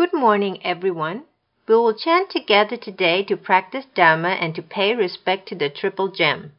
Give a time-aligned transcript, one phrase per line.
[0.00, 1.24] Good morning, everyone.
[1.68, 6.08] We will chant together today to practice Dharma and to pay respect to the Triple
[6.08, 6.52] Gem.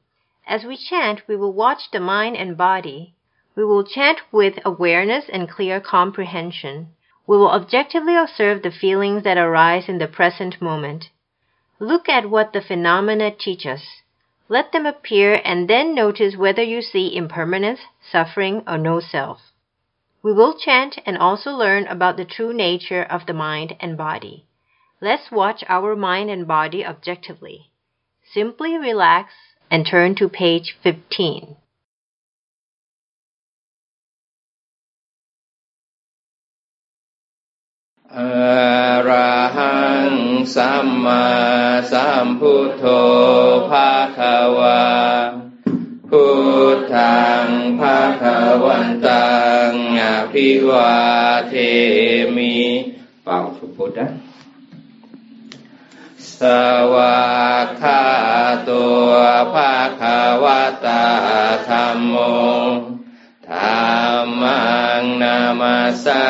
[0.45, 3.15] As we chant, we will watch the mind and body.
[3.55, 6.89] We will chant with awareness and clear comprehension.
[7.25, 11.09] We will objectively observe the feelings that arise in the present moment.
[11.79, 14.03] Look at what the phenomena teach us.
[14.49, 19.50] Let them appear and then notice whether you see impermanence, suffering, or no self.
[20.22, 24.46] We will chant and also learn about the true nature of the mind and body.
[25.00, 27.70] Let's watch our mind and body objectively.
[28.34, 29.32] Simply relax
[29.70, 31.56] and turn to page 15.
[38.14, 38.20] อ
[39.08, 39.76] ระหั
[40.10, 40.12] ง
[40.54, 41.26] สัมมา
[41.92, 42.84] สัมพุทโธ
[43.70, 44.18] ภาค
[44.58, 44.82] วา
[46.10, 46.26] พุ
[46.76, 47.46] ทธัง
[47.80, 48.22] ภาค
[48.64, 49.26] วันตั
[49.70, 49.89] งอ
[50.33, 50.91] ภิวา
[51.49, 51.53] เท
[52.35, 52.55] มิ
[53.25, 53.99] ฟังสุพุทธ
[56.39, 56.41] ส
[56.93, 57.21] วา
[57.63, 58.03] กขา
[58.69, 59.09] ตัว
[59.53, 60.03] ภาค
[60.43, 60.45] ว
[60.85, 61.05] ตา
[61.69, 62.15] ธรรมโม
[63.49, 64.61] ธรรมั
[64.99, 66.23] งนามาสา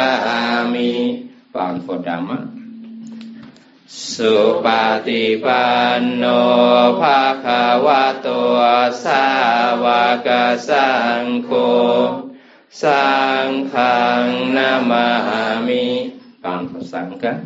[0.74, 0.92] มิ
[1.54, 2.30] ฟังพุทธรรม
[4.14, 4.68] สุป
[5.08, 5.66] ฏิปั
[6.00, 6.24] นโน
[7.02, 7.46] ภาค
[7.86, 8.60] วะตัว
[9.04, 9.26] สา
[9.84, 9.86] ว
[10.28, 10.30] ก
[10.70, 10.90] สั
[11.22, 11.52] งโฆ
[12.80, 13.06] สั
[13.46, 15.08] งฆังนามา
[15.68, 15.84] มิ
[16.44, 17.40] กังสังฆัง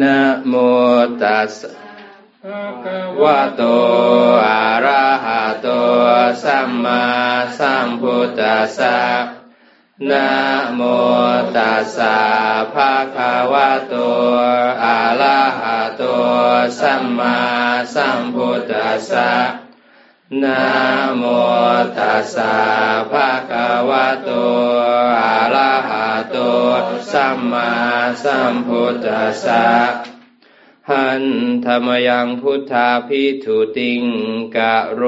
[0.00, 0.54] นะโม
[1.20, 1.70] ตัสสะ
[3.22, 3.62] วะโต
[4.46, 5.68] อะระหะโต
[6.42, 7.02] สัมมา
[7.58, 9.41] สัมพุทธัสสะ
[10.10, 10.28] นะ
[10.74, 10.80] โม
[11.56, 12.16] ตัสสะ
[12.74, 13.94] ภะคะวะโต
[14.84, 16.02] อะระหะโต
[16.80, 17.38] สัมมา
[17.94, 19.32] สัมพุทธัสสะ
[20.42, 20.62] นะ
[21.16, 21.22] โม
[21.98, 22.54] ตัสสะ
[23.12, 24.30] ภะคะวะโต
[25.20, 26.36] อะระหะโต
[27.12, 27.70] สัมมา
[28.22, 29.64] สัมพุทธัสสะ
[30.90, 31.24] หัน
[31.64, 34.02] ธรรมยังพุทธาพิทุติง
[34.56, 35.02] กะโร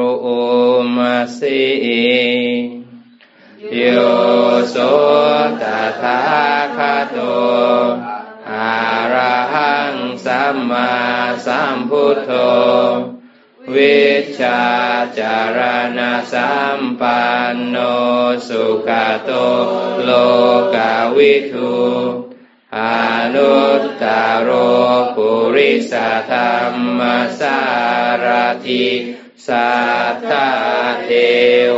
[0.97, 1.41] มาเส
[3.73, 3.83] โย
[4.71, 4.77] โส
[5.63, 5.65] ต
[6.01, 6.21] ถา
[6.77, 6.79] ค
[7.11, 7.19] โต
[8.51, 8.79] อา
[9.13, 9.95] ระหัง
[10.25, 10.91] สัมมา
[11.47, 12.31] สัมพุทโธ
[13.75, 14.05] วิ
[14.41, 14.63] ชา
[15.19, 15.59] จาร
[15.99, 17.77] ณะสัมปันโน
[18.49, 18.89] สุข
[19.25, 19.31] โต
[20.03, 20.11] โล
[20.75, 21.75] กาวิทู
[22.77, 22.79] อ
[23.35, 24.05] นุตต
[24.43, 24.51] โร
[25.17, 25.93] ปุริส
[26.31, 26.53] ธรร
[26.99, 27.01] ม
[27.41, 27.61] สา
[28.25, 28.27] ร
[28.67, 28.87] ติ
[29.49, 29.75] สั
[30.13, 30.51] ทธา
[31.05, 31.11] เท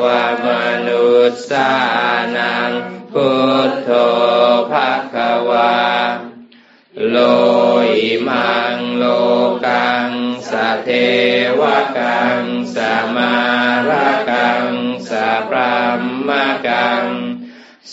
[0.03, 0.05] ว
[0.47, 0.49] ม
[0.87, 1.73] นุษสา
[2.37, 2.73] นัง
[3.13, 3.31] พุ
[3.69, 3.91] ทโธ
[4.71, 5.77] ภะคะวา
[7.09, 7.17] โล
[7.93, 9.05] อิมังโล
[9.67, 10.11] กัง
[10.51, 10.53] ส
[10.85, 10.91] เท
[11.61, 11.63] ว
[11.99, 12.43] กัง
[12.75, 12.77] ส
[13.17, 13.35] มา
[13.89, 14.71] ระกัง
[15.11, 15.13] ส
[15.49, 16.31] พรามม
[16.67, 17.05] กัง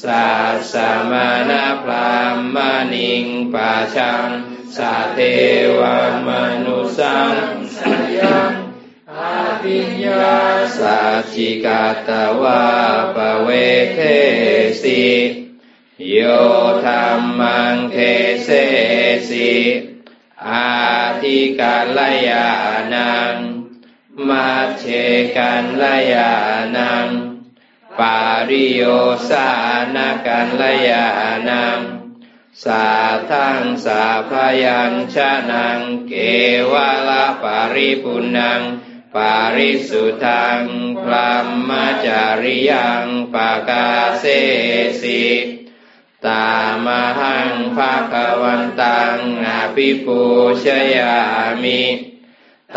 [0.03, 0.75] สัสส
[1.11, 1.51] มาน
[1.83, 2.57] พรามม
[2.93, 4.29] ณิงปัชัง
[4.77, 5.19] สัเท
[5.79, 5.81] ว
[6.27, 6.29] ม
[6.65, 7.62] นุสังสยัง
[9.63, 10.35] ปิญญา
[10.77, 12.09] สัจจิกาต
[12.41, 12.63] วา
[13.15, 13.49] ปเว
[13.93, 13.99] เท
[14.81, 15.05] สิ
[16.09, 16.17] โย
[16.85, 17.03] ธรร
[17.39, 17.97] มังเท
[18.43, 18.49] เส
[19.29, 19.53] สิ
[20.49, 20.71] อา
[21.21, 22.49] ทิกัลยา
[22.93, 23.35] นัง
[24.27, 24.83] มัชเช
[25.37, 26.33] กัลยา
[26.75, 27.07] นัง
[27.99, 28.19] ปา
[28.49, 28.81] ริโย
[29.29, 29.49] สา
[29.95, 31.05] นากันลยา
[31.49, 31.79] นัง
[32.63, 32.87] สา
[33.31, 34.31] ทังสาพ
[34.63, 35.17] ยัญช
[35.51, 36.13] นังเก
[36.71, 38.61] วะละปาริปุนัง
[39.15, 40.61] ปาริสุทัง
[41.01, 41.13] พร
[41.45, 41.71] หม
[42.05, 43.87] จาริยังปากา
[44.19, 44.25] เส
[45.01, 45.23] สิ
[46.25, 46.49] ตา
[46.85, 46.87] ม
[47.19, 50.21] หังภาควันตังอาภิปู
[50.63, 50.65] ช
[50.95, 51.17] ยา
[51.63, 51.83] มิ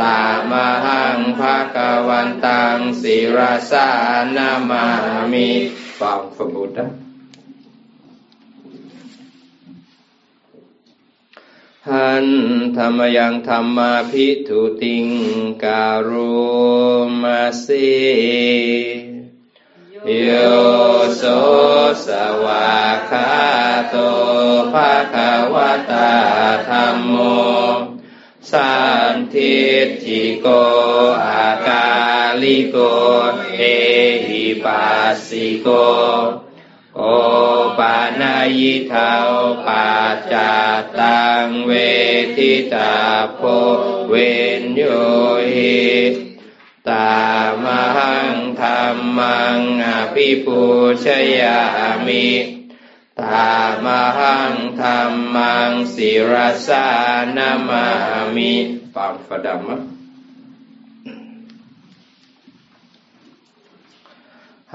[0.01, 0.21] ตา
[0.51, 0.53] ม
[0.85, 1.77] หังภาค
[2.09, 3.39] วันตังศิร
[3.71, 3.89] สา
[4.37, 4.87] นามา
[5.33, 5.49] มิ
[5.99, 7.06] ฟังพระบุตร
[11.93, 12.27] หัน
[12.77, 15.07] ธรรมยังธรรมาพิทุติง
[15.65, 16.35] การุ
[17.23, 17.91] มาสี
[20.25, 20.31] โย
[21.17, 21.23] โส
[22.07, 22.09] ส
[22.45, 22.79] วา
[23.11, 23.31] คา
[23.91, 23.97] โต
[24.73, 25.15] ภาค
[25.55, 25.57] ว
[25.91, 26.13] ตา
[26.69, 27.15] ธรรมโม
[28.51, 28.73] สั
[29.13, 29.57] นทิ
[30.03, 30.47] จิโก
[31.27, 31.87] อากา
[32.43, 32.77] ลิโก
[33.57, 33.61] เอ
[34.27, 35.69] หิปัสสิโก
[36.99, 37.03] โอ
[37.79, 39.13] ปานายิทา
[39.67, 40.35] ปัจจ
[40.99, 41.73] ตังเว
[42.37, 42.95] ทิตา
[43.35, 43.41] โพ
[44.09, 44.15] เว
[44.61, 44.83] นโย
[45.55, 45.87] หิ
[46.89, 47.17] ตา
[47.65, 47.67] ม
[47.97, 50.61] หังธรรมังอภิปู
[51.05, 51.07] ช
[51.41, 51.61] ยา
[52.07, 52.29] มิ
[53.21, 53.55] ตา
[53.85, 53.87] ม
[54.19, 55.03] หังธรร
[55.35, 56.33] มังศิร
[56.69, 56.89] สา
[57.37, 57.87] นามา
[58.35, 58.53] มิ
[58.95, 59.96] ฟังฟดัมมะ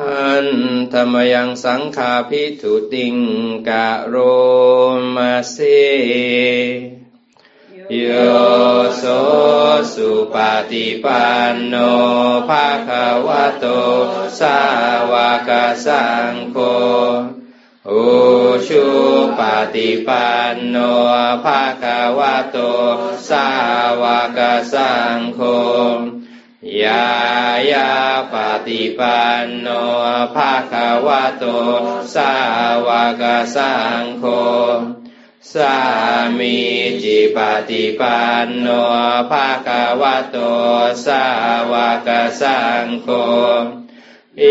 [0.01, 0.47] หัน
[0.93, 3.15] ธรรมยังสังขาพิทุติง
[3.67, 4.15] กะโร
[5.15, 5.57] มาเส
[7.99, 8.05] โย
[8.97, 9.03] โส
[9.93, 10.35] สุป
[10.71, 11.75] ฏิปันโน
[12.49, 12.89] ภาค
[13.27, 13.65] วะโต
[14.39, 14.59] สา
[15.11, 15.13] ว
[15.47, 15.49] ก
[15.85, 16.57] สังโฆ
[17.89, 18.05] อุ
[18.67, 18.85] ชุ
[19.39, 19.41] ป
[19.75, 20.77] ฏิปันโน
[21.45, 21.83] ภาค
[22.17, 22.57] วะโต
[23.29, 23.47] สา
[24.01, 24.03] ว
[24.37, 24.39] ก
[24.73, 25.41] สังโฆ
[26.85, 27.03] ยา
[27.71, 27.91] ยา
[28.33, 28.35] ป
[28.67, 29.67] ฏิปันโน
[30.35, 30.73] ภาค
[31.07, 31.43] วะโต
[32.15, 32.33] สา
[32.87, 32.89] ว
[33.21, 33.23] ก
[33.55, 34.25] สังโฆ
[35.53, 35.77] สา
[36.37, 36.57] มี
[37.03, 37.37] จิป
[37.69, 38.67] ฏิปันโน
[39.31, 39.69] ภาค
[40.01, 40.37] วะโต
[41.05, 41.25] สา
[41.71, 41.73] ว
[42.07, 42.09] ก
[42.41, 43.09] สังโฆ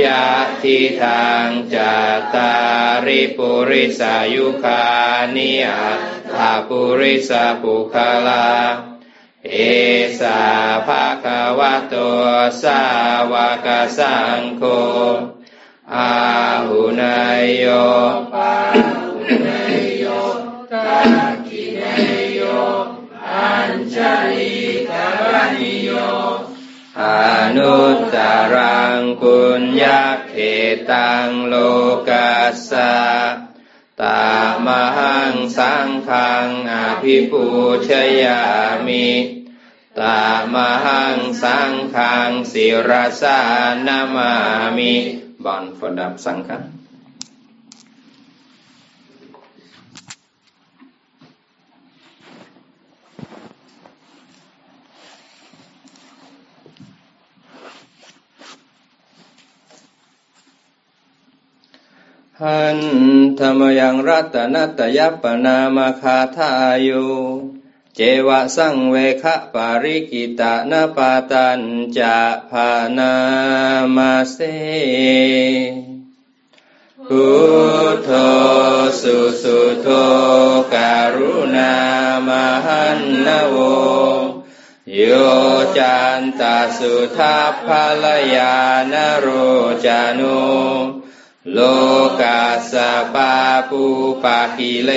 [0.05, 0.27] ยะ
[0.63, 2.53] ทิทางจัตตา
[3.07, 4.85] ริปุริสายุคา
[5.35, 5.85] นิอั
[6.35, 7.31] ตาปุริส
[7.63, 7.95] ปุค
[8.27, 8.90] ลา
[9.55, 9.57] อ
[10.21, 10.41] สา
[10.87, 11.27] ภาค
[11.59, 11.95] วะโต
[12.63, 12.83] สา
[13.33, 13.35] ว
[13.67, 13.69] ก
[13.99, 14.63] สังโฆ
[15.95, 16.11] อา
[16.69, 17.65] หุนายโย
[18.35, 20.05] ปาหุนายโย
[20.73, 21.01] ตา
[21.47, 22.41] กินายโย
[23.31, 23.97] อัญช
[24.31, 24.55] ลิ
[24.89, 24.93] ก
[25.33, 25.91] รณิโย
[27.01, 27.03] อ
[27.57, 28.17] นุตต
[28.55, 30.35] รังกุญญาเข
[30.91, 31.55] ตังโล
[32.09, 33.50] กัสสะ
[34.03, 34.35] ตา
[34.67, 37.45] มหังสังขังอภิปู
[37.89, 37.91] ช
[38.23, 38.43] ยา
[38.87, 39.09] มิ
[40.01, 40.23] ตา
[40.55, 42.91] มหังสังขังศิร
[43.23, 43.41] สา
[43.87, 44.33] นามา
[44.77, 44.95] มิ
[45.45, 46.51] บอนฟดับสังฆ
[62.45, 62.79] หัน
[63.39, 66.51] ธรรมยังรัตนัตยปนามาคาทา
[66.87, 67.05] ยุ
[67.95, 71.61] เจวะสังเวคะปาริกิตานาปาตัน
[71.99, 72.19] จะ
[72.51, 73.13] ภานา
[73.97, 74.37] มาเส
[77.07, 77.27] พุ
[77.93, 78.11] ทโธ
[79.01, 79.87] สุสุโธ
[80.75, 81.75] การุณา
[82.29, 82.31] ม
[82.67, 83.57] หันนโว
[84.95, 85.01] โย
[85.79, 86.43] จันต
[86.79, 87.69] สุทัพพ
[88.03, 88.05] ล
[88.37, 88.55] ยา
[88.93, 89.27] นโร
[89.85, 91.00] จานุ
[91.55, 91.61] โล
[92.21, 92.43] กา
[92.73, 92.75] ส
[93.15, 93.35] ปา
[93.71, 93.85] ปู
[94.25, 94.91] ปะกิเล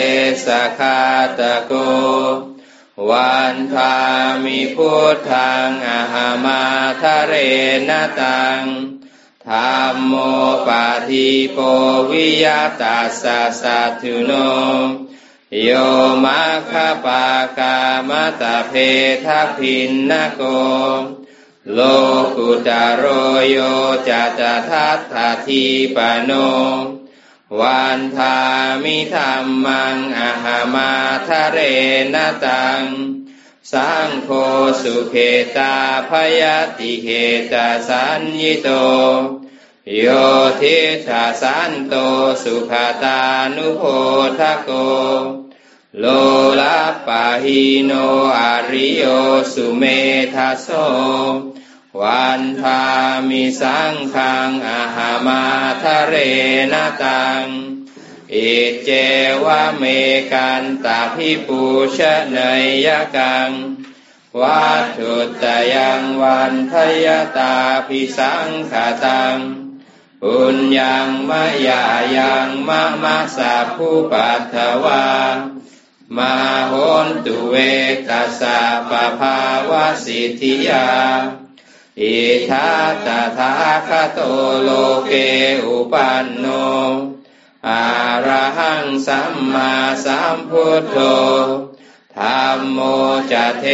[0.45, 0.47] ส
[0.79, 0.99] คา
[1.39, 1.73] ตะโก
[3.09, 3.95] วันพา
[4.43, 6.63] มิพุทธังอาหามา
[7.01, 7.33] ทะเร
[7.89, 8.63] นตัง
[9.47, 10.13] ธรรมโม
[10.67, 11.57] ปาทิโป
[12.11, 14.31] วิยาตาสะสัตุโน
[15.63, 15.69] โย
[16.23, 16.41] มา
[16.71, 16.73] ค
[17.05, 17.27] ปา
[17.57, 17.77] กา
[18.09, 18.11] ม
[18.41, 18.73] ตะเพ
[19.25, 19.27] ท
[19.57, 20.41] พินนโก
[21.71, 21.79] โล
[22.35, 23.05] กุตโร
[23.49, 23.57] โย
[24.09, 25.15] จัตทัตถ
[25.45, 25.63] ที
[25.95, 26.31] ปโน
[27.59, 28.37] วันทา
[28.83, 29.31] มิธรร
[29.65, 30.91] มังอาหามา
[31.27, 31.57] ทะเร
[32.13, 32.15] น
[32.45, 32.83] ตัง
[33.71, 34.29] สังโฆ
[34.81, 35.15] สุเข
[35.57, 35.75] ตา
[36.09, 36.11] พ
[36.41, 36.43] ย
[36.77, 37.07] ติเข
[37.51, 38.69] ตาสัญญิโต
[39.97, 40.05] โย
[40.61, 40.77] ทิ
[41.07, 41.95] ชาสันโต
[42.43, 42.71] สุข
[43.03, 43.21] ตา
[43.55, 43.83] นุโพ
[44.39, 44.69] ทโก
[45.99, 46.05] โล
[46.59, 47.91] ลาปะหิโน
[48.37, 49.03] อาริโย
[49.53, 49.83] สุเม
[50.33, 50.67] ทัสโส
[52.01, 52.83] วันทา
[53.29, 55.43] มิสังขังอาหามา
[55.83, 56.15] ทะเร
[56.73, 57.43] นตัง
[58.33, 58.53] อิ
[58.83, 58.89] เจ
[59.45, 59.83] วะเม
[60.33, 61.61] กันตาพิปู
[61.97, 61.99] ช
[62.31, 62.37] เน
[62.85, 63.49] ยกัง
[64.41, 65.43] วัตถุต
[65.73, 66.73] ยังวันท
[67.05, 67.07] ย
[67.37, 67.55] ตา
[67.87, 68.73] พิสังข
[69.05, 69.37] ตัง
[70.21, 71.83] ปุญญังมะยา
[72.17, 75.05] ยังมะมะสาภูปัตถวา
[76.17, 76.35] มา
[76.67, 76.73] โห
[77.05, 77.55] นตุเว
[78.07, 78.59] กัสสะ
[78.89, 79.37] ปภา
[79.69, 79.71] ว
[80.05, 80.87] สิทธิยา
[82.01, 82.19] อิ
[82.49, 82.71] ทั
[83.05, 83.07] ต
[83.37, 83.53] ถา
[83.89, 84.19] คโต
[84.63, 84.69] โล
[85.07, 85.11] เก
[85.65, 86.45] อุปันโน
[87.67, 87.83] อะ
[88.27, 89.73] ระหังสัมมา
[90.05, 90.97] สัมพุทโธ
[92.17, 92.79] ธรรมโม
[93.31, 93.65] จะเท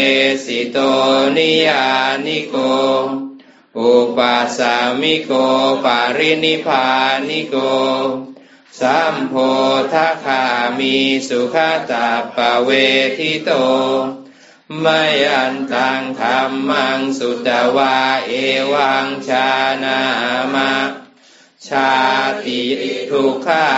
[0.45, 0.77] สิโต
[1.38, 1.88] นิยา
[2.25, 2.55] นิโก
[3.77, 5.31] อุปัสสามิโก
[5.83, 6.88] ปารินิพา
[7.29, 7.55] นิโก
[8.79, 9.33] สัมโพ
[9.93, 9.95] ธ
[10.25, 10.43] คา
[10.77, 10.95] มี
[11.27, 11.55] สุข
[11.91, 12.69] ตาปเว
[13.17, 13.49] ทิโต
[14.77, 17.97] ไม่อันตังธรรมังสุตวา
[18.27, 18.31] เอ
[18.73, 19.49] วังชา
[19.83, 19.99] นา
[20.53, 20.71] มา
[21.67, 21.91] ชา
[22.43, 22.61] ติ
[23.11, 23.69] ทุกขา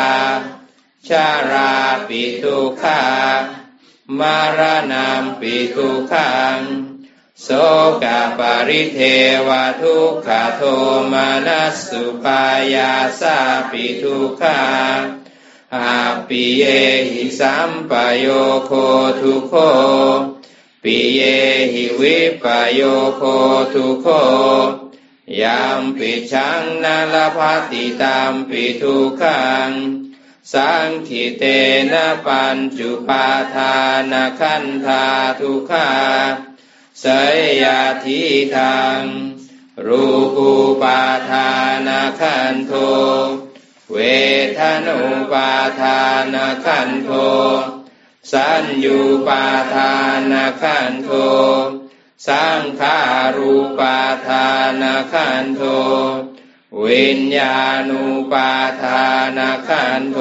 [1.07, 1.73] ชารา
[2.07, 3.01] ปิทุกขา
[4.19, 4.59] มาร
[4.91, 6.57] ณามปิทุกขัง
[7.43, 7.47] โส
[8.03, 8.05] ก
[8.37, 8.99] ปาริเท
[9.47, 9.49] ว
[9.81, 10.61] ทุกขโท
[11.11, 12.43] มานัสสุปา
[12.73, 13.37] ยาสา
[13.71, 14.61] ปิทุกขา
[15.75, 15.95] อา
[16.27, 16.63] ปิเย
[17.11, 18.27] หิสัมปโย
[18.65, 18.71] โค
[19.19, 19.53] ทุโค
[20.83, 21.21] ปิเย
[21.73, 22.81] หิวิปโย
[23.15, 23.21] โค
[23.73, 24.07] ทุโค
[25.41, 29.71] ยามปิชังนาลภัติตามปิทุขัง
[30.53, 31.43] สังขิเต
[31.91, 33.75] นะปัญจุปาทา
[34.11, 35.05] นขันธา
[35.39, 35.91] ทุขา
[37.03, 38.21] สยยาทิ
[38.55, 39.01] ทาง
[39.87, 41.49] รูปูปาทา
[41.87, 42.73] นขันโท
[43.91, 43.97] เว
[44.57, 44.99] ทนุ
[45.31, 45.99] ปาทา
[46.33, 46.35] น
[46.65, 47.11] ขันโท
[48.31, 49.45] สัญญูปา
[49.75, 49.95] ทา
[50.31, 51.09] นขันโท
[52.27, 52.99] สังขา
[53.37, 54.47] รูปาทา
[54.81, 54.83] น
[55.13, 55.61] ขันโท
[56.85, 57.59] วิญญา
[57.89, 59.05] ณุปาทา
[59.37, 60.19] นขันโท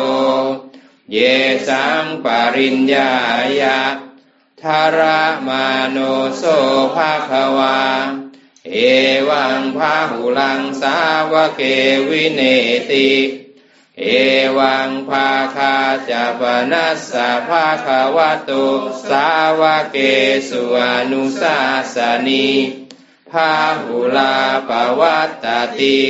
[1.12, 1.18] เย
[1.68, 2.26] สังป
[2.56, 3.12] ริญญา
[3.60, 3.82] ยะ
[4.62, 5.98] ทาระมาโน
[6.36, 6.44] โส
[6.94, 7.80] ภาควา
[8.70, 8.76] เอ
[9.28, 10.96] วังพาหุลังสา
[11.32, 11.60] วเก
[12.08, 12.40] วิเน
[12.90, 13.10] ติ
[14.04, 14.08] เอ
[14.58, 15.76] วังภาคา
[16.10, 16.42] จะป
[16.72, 18.50] นัสสะภาควะโต
[19.08, 19.28] สา
[19.60, 19.96] วเก
[20.48, 20.78] สุอ
[21.10, 21.58] นุสา
[21.94, 21.96] ส
[22.28, 22.48] นี
[23.30, 23.52] พา
[23.82, 24.34] หุลา
[24.68, 25.46] ปวัตต
[25.78, 26.00] ติ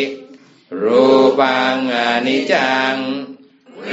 [0.82, 1.06] รู
[1.38, 2.94] ปังอนิจจัง
[3.87, 3.90] เว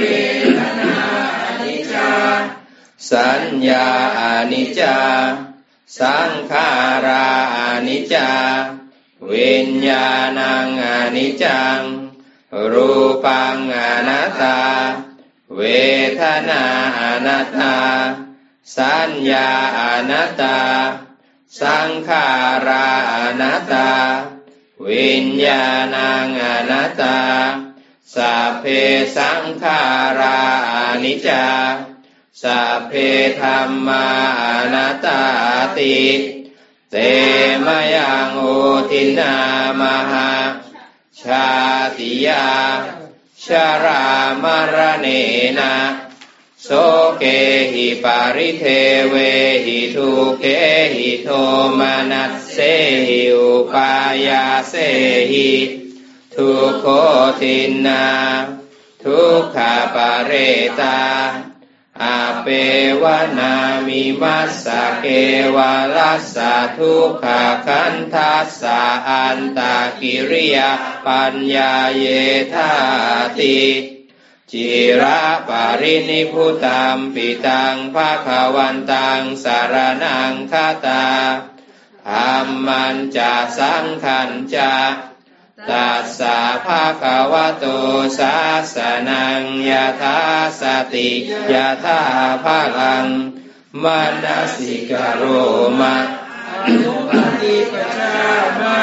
[0.58, 0.96] ทนา
[1.42, 2.12] อนิจจา
[3.10, 3.88] สัญญา
[4.20, 4.98] อนิจจา
[5.98, 6.70] สังขา
[7.06, 8.30] ราอนิจจา
[9.30, 10.86] วิญญาณังอ
[11.16, 11.80] นิจจัง
[12.72, 12.90] รู
[13.24, 13.78] ปังอ
[14.08, 14.60] นัตตา
[15.56, 15.62] เว
[16.20, 16.64] ทนา
[17.00, 17.76] อนัตตา
[18.76, 20.58] สัญญาอนัตตา
[21.60, 22.28] สังขา
[22.66, 23.90] ราอนัตตา
[24.86, 25.64] วิญญา
[25.94, 27.18] ณังอนัตตา
[28.14, 28.64] สัพเพ
[29.16, 29.80] สังขา
[30.20, 30.40] รา
[30.72, 31.46] อนิจจา
[32.42, 32.92] สัพเพ
[33.40, 34.06] ธรรมา
[34.74, 35.22] นัตตา
[35.78, 35.98] ติ
[36.90, 36.96] เต
[37.66, 38.42] มยังโอ
[38.90, 39.34] ทินา
[39.80, 40.27] มหา
[41.22, 41.50] ชา
[41.98, 42.48] ติยา
[43.44, 44.04] ชารา
[44.42, 44.44] ม
[44.74, 45.06] รเน
[45.58, 45.74] นะ
[46.64, 46.68] โส
[47.18, 47.24] เก
[47.72, 48.64] หิปาริเท
[49.10, 49.14] เว
[49.66, 50.10] หิทุ
[50.40, 50.44] เก
[50.94, 51.28] หิโท
[51.78, 52.56] มนัสเส
[53.08, 53.92] หิอุปา
[54.26, 54.74] ยาเส
[55.30, 55.50] หิ
[56.34, 56.48] ทุ
[56.80, 56.84] โค
[57.40, 58.06] ทินนา
[59.02, 60.32] ทุกขาปาเร
[60.80, 60.98] ตา
[62.02, 62.48] อาเป
[63.02, 63.04] ว
[63.38, 63.54] นา
[63.86, 65.06] มิมัสสะเก
[65.56, 67.24] วาลัสสะทุกข
[67.66, 70.70] คันทัสสะอันตากิริยา
[71.06, 72.06] ปัญญาเย
[72.54, 72.72] ธา
[73.38, 73.60] ติ
[74.52, 74.68] จิ
[75.00, 81.06] ระปารินิพุตัมปิตังภาควันตังสารนังคาตา
[82.08, 84.72] ธรรมันจะสังขันจะ
[85.70, 87.64] ตัสสะภะคะวะโต
[88.18, 88.34] สา
[88.74, 88.76] ส
[89.08, 90.18] นังยะถา
[90.60, 90.62] ส
[90.94, 91.10] ติ
[91.52, 92.00] ยะถา
[92.44, 93.06] ภาลัง
[93.82, 93.84] ม
[94.24, 95.22] นสิกโร
[95.80, 95.96] มะ
[96.64, 98.16] อนุปฏิปชา
[98.60, 98.82] มะ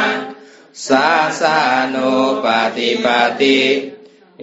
[0.88, 1.58] สาสา
[1.94, 2.14] นุ
[2.46, 3.08] ปฏิป
[3.42, 3.62] ติ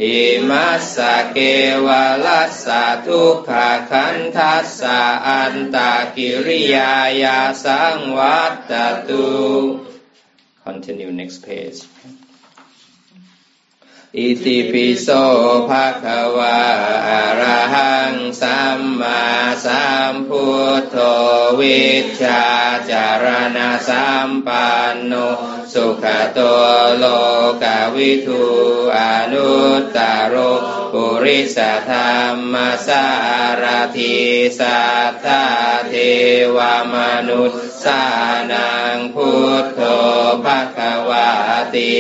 [0.03, 0.19] อิ
[0.51, 1.39] มัสสะเก
[1.87, 3.51] วะลัสสะทุกข
[3.91, 8.73] ขันทัสสะอันตากิริยายาสังวัต
[9.09, 9.27] ตุ
[10.65, 11.79] Continue next page.
[14.19, 15.09] อิติปิโส
[15.69, 16.59] ภะคะวะ
[17.09, 19.23] อะระหังสัมมา
[19.67, 20.47] สัมพุ
[20.79, 20.97] ทโธ
[21.61, 22.45] วิชชา
[22.91, 23.27] จาร
[23.57, 25.13] ณะสัมปันโน
[25.73, 26.39] สุขโต
[26.99, 27.05] โล
[27.63, 27.65] ก
[27.97, 28.45] วิทู
[28.97, 28.99] อ
[29.33, 30.35] นุตตโร
[30.93, 31.59] ปุริส
[31.91, 32.15] ธรร
[32.53, 32.55] ม
[32.87, 33.07] สา
[33.63, 33.65] ร
[33.97, 34.17] ทิ
[34.59, 35.45] สัทธา
[35.89, 35.95] เท
[36.57, 36.59] ว
[36.95, 36.97] ม
[37.29, 38.05] นุษย์สา
[38.53, 39.31] นังพุ
[39.63, 39.81] ทโธ
[40.45, 41.31] ภะคะวะ
[41.77, 41.97] ติ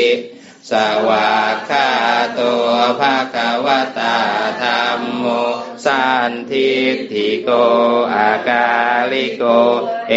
[0.70, 0.72] ส
[1.08, 1.90] วากขา
[2.38, 2.68] ตัว
[3.00, 4.18] ภาควตา
[4.62, 5.26] ธรรมโม
[5.84, 6.72] สันทิ
[7.10, 7.50] ติโก
[8.14, 8.68] อากา
[9.12, 9.44] ลิโก
[10.08, 10.14] เอ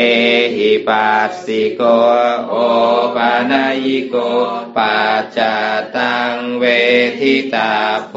[0.56, 1.82] หิปัสสิโก
[2.50, 2.56] โอ
[3.16, 4.16] ปานายิโก
[4.78, 5.40] ปัจจ
[5.96, 6.64] ตังเว
[7.20, 7.74] ทิตา
[8.10, 8.14] โพ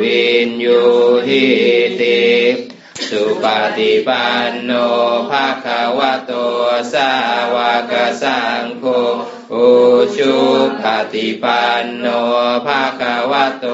[0.00, 0.80] วินยู
[1.26, 1.46] หิ
[2.00, 2.24] ติ
[3.08, 3.44] สุป
[3.76, 4.70] ฏิปันโน
[5.30, 5.66] ภาค
[5.98, 6.32] วะโต
[6.92, 7.12] สา
[7.54, 7.56] ว
[7.90, 7.92] ก
[8.22, 8.84] สังโฆ
[9.52, 9.68] อุ
[10.16, 10.36] ชุ
[10.82, 12.06] ปฏิปันโน
[12.66, 13.66] ภาควะโต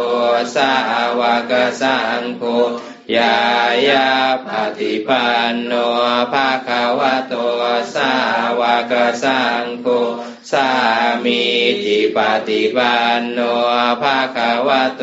[0.54, 0.72] สา
[1.18, 2.42] วกสังโฆ
[3.16, 3.36] ยา
[3.88, 4.08] ยา
[4.46, 4.48] ป
[4.78, 5.72] ฏิปันโน
[6.32, 7.34] ภาควะโต
[7.94, 8.12] สา
[8.60, 8.92] วก
[9.24, 9.86] สังโฆ
[10.52, 10.68] สา
[11.24, 11.42] มี
[11.84, 13.38] จิปฏิปันโน
[14.02, 14.38] ภาค
[14.68, 15.02] วะโต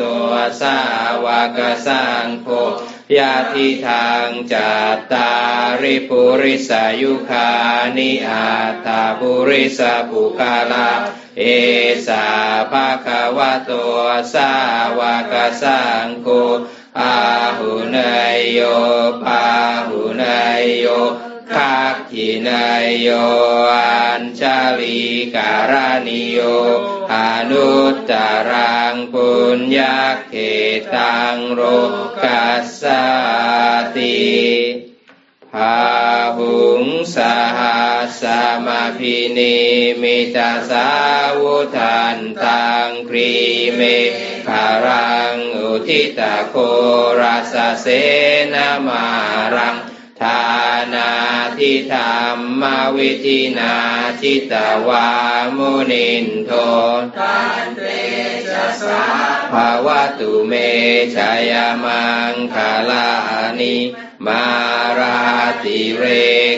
[0.60, 0.78] สา
[1.24, 2.48] วกสังโฆ
[3.16, 5.30] ยาทิทางจัตตา
[5.82, 7.48] ริปุริสายุคา
[7.96, 8.46] นิอา
[8.86, 10.90] ตาปุริสปุคาลา
[11.38, 11.42] เอ
[12.06, 12.26] สา
[12.70, 13.70] ภาควะโต
[14.34, 14.52] สา
[14.98, 15.00] ว
[15.32, 16.26] กสังโฆ
[17.00, 17.16] อา
[17.58, 17.96] หุเน
[18.36, 18.60] ยโย
[19.24, 19.44] ปา
[19.88, 20.24] หุเน
[20.60, 20.86] ยโย
[21.54, 23.08] คักขินายโย
[23.74, 23.89] อั
[24.22, 25.00] ญชาลี
[25.34, 26.38] การานิโย
[27.14, 27.16] อ
[27.50, 28.12] นุตต
[28.50, 29.98] รังปุญญา
[30.28, 30.34] เข
[30.94, 31.60] ตังโร
[32.24, 32.82] กัสส
[33.96, 34.20] ติ
[35.52, 35.80] พา
[36.36, 36.84] หุง
[37.14, 37.16] สะ
[37.58, 37.80] หั
[38.20, 38.22] สสะ
[38.66, 39.58] มะภินิ
[40.02, 40.88] มมิตะสา
[41.40, 43.32] วุธันตังครี
[43.74, 43.80] เม
[44.46, 46.54] ขะลังอุทิตะโฆ
[47.20, 47.86] ระสะเส
[48.52, 49.04] นะมา
[49.56, 49.76] รัง ทา
[51.60, 52.62] นาทิธัมมะ
[52.96, 53.74] วิธินา
[54.20, 54.54] ชิตะ
[54.88, 55.08] วา
[55.56, 56.50] มุนินโท
[57.18, 57.80] ตันเต
[58.50, 59.04] ชะสา
[59.52, 60.52] ภาวะตุเม
[61.14, 63.08] ชายามังคาลา
[63.60, 63.76] นิ
[64.26, 64.44] มา
[64.98, 65.20] รา
[65.64, 66.04] ติเร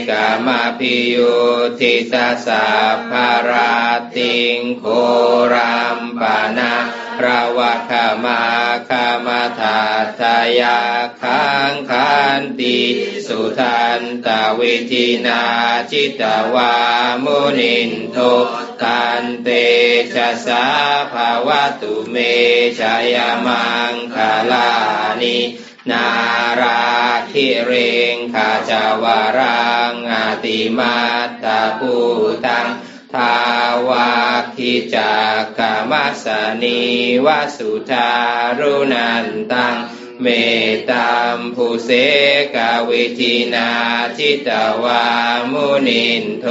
[0.09, 1.35] กามาพิยุ
[1.81, 2.67] ทิตาสา
[3.11, 3.73] ภารา
[4.17, 4.85] ติงโค
[5.53, 6.73] รัมปานา
[7.25, 7.93] ระวะข
[8.25, 8.43] มา
[8.89, 9.79] คามาทา
[10.21, 10.79] ทายา
[11.21, 12.79] คังคันติ
[13.27, 14.29] สุทันต
[14.59, 15.43] วิธินา
[15.91, 16.23] จิต
[16.55, 16.75] วา
[17.25, 18.19] มุนินโท
[18.83, 19.49] ตันเต
[20.15, 20.67] ชะสา
[21.13, 22.17] ภาวะตุเม
[22.79, 23.17] ชาย
[23.47, 24.73] มังคาลา
[25.23, 25.39] นิ
[25.91, 26.07] นา
[26.61, 26.83] รา
[27.31, 27.73] คิเร
[28.15, 31.95] งขาจาวารังอาติมาตตาภู
[32.47, 32.67] ตัง
[33.15, 33.52] ทา
[33.89, 34.13] วา
[34.57, 35.13] คิจา
[35.59, 36.27] กามัส
[36.63, 36.81] นี
[37.27, 38.11] วสุธา
[38.59, 39.77] รุนันตัง
[40.21, 40.27] เม
[40.91, 41.91] ตัมภูเส
[42.55, 43.71] กาวิจินา
[44.19, 44.49] จิต
[44.85, 45.05] วา
[45.53, 46.47] มุนินโท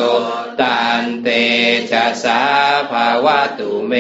[0.62, 1.28] ตันเต
[1.92, 2.42] ชะสา
[2.92, 3.94] ภาวะตุเม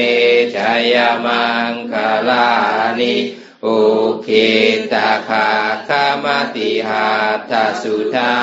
[0.56, 0.58] ช
[0.94, 0.96] ย
[1.26, 1.94] มังค
[2.30, 2.50] ลา
[3.00, 3.16] นิ
[3.64, 3.70] โอ
[4.24, 4.30] เค
[4.94, 5.50] ตาคา
[5.88, 7.08] คามติหา
[7.50, 8.34] ทสุธา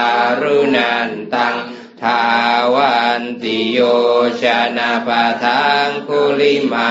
[0.41, 1.57] รุนันตัง
[2.03, 2.23] ทา
[2.75, 3.79] วันติโย
[4.43, 4.45] ช
[4.77, 6.91] นะปะทังคุลิมา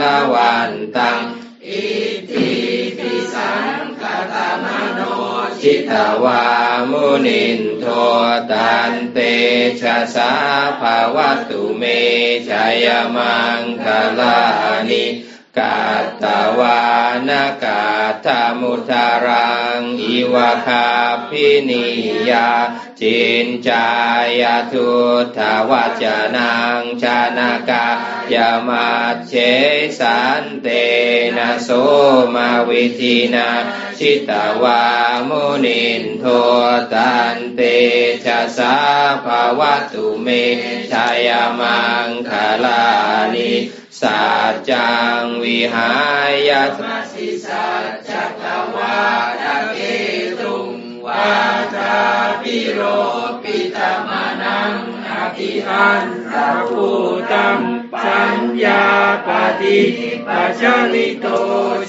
[0.00, 0.02] ล
[0.34, 1.20] วันตัง
[1.66, 1.86] อิ
[2.30, 2.50] ติ
[2.98, 5.00] ปิสังคตามโน
[5.60, 5.92] ชิต
[6.24, 6.44] วา
[6.90, 7.86] มุนินโท
[8.50, 9.18] ตันเต
[9.80, 10.32] ชะสา
[10.80, 11.82] ภาวะตุเม
[12.48, 12.50] ช
[12.84, 12.86] ย
[13.16, 13.86] มังค
[14.18, 14.40] ลา
[14.90, 15.04] นิ
[15.58, 15.80] กา
[16.22, 16.24] ต
[16.58, 16.80] วา
[17.28, 17.82] นากา
[18.24, 18.26] ธ
[18.60, 20.88] มุทารัง อิวะคา
[21.28, 21.86] พินิ
[22.30, 22.50] ยา
[23.00, 23.88] จินจา
[24.40, 24.90] ยาทุ
[25.36, 25.72] ทาว
[26.02, 27.86] จานังชานากา
[28.34, 28.88] ยามา
[29.28, 29.32] เช
[29.98, 30.66] สันเต
[31.36, 31.68] นะโส
[32.34, 33.48] มาวิธินา
[33.98, 34.82] ชิตาวา
[35.28, 36.24] มุนินโท
[36.94, 37.60] ตันเต
[38.24, 38.74] ชะสา
[39.24, 40.28] ภาวะตุเม
[40.90, 41.28] ชาย
[41.60, 42.84] มังคาลา
[43.34, 43.52] นิ
[44.00, 44.90] สัจจั
[45.20, 45.92] งวิหา
[46.48, 48.98] ยาสมาสิสัจจัตวา
[49.42, 49.80] ทะเก
[50.40, 50.70] ตุง
[51.06, 51.32] วา
[51.74, 51.96] จา
[52.42, 52.80] ปิโร
[53.42, 54.97] ปิตมานัง
[55.38, 56.86] อภิหันตะภู
[57.32, 57.60] ตัม
[58.04, 58.84] สัญญา
[59.26, 59.28] ป
[59.60, 59.80] ฏิ
[60.26, 60.62] ปัจจ
[60.94, 61.26] ลิโต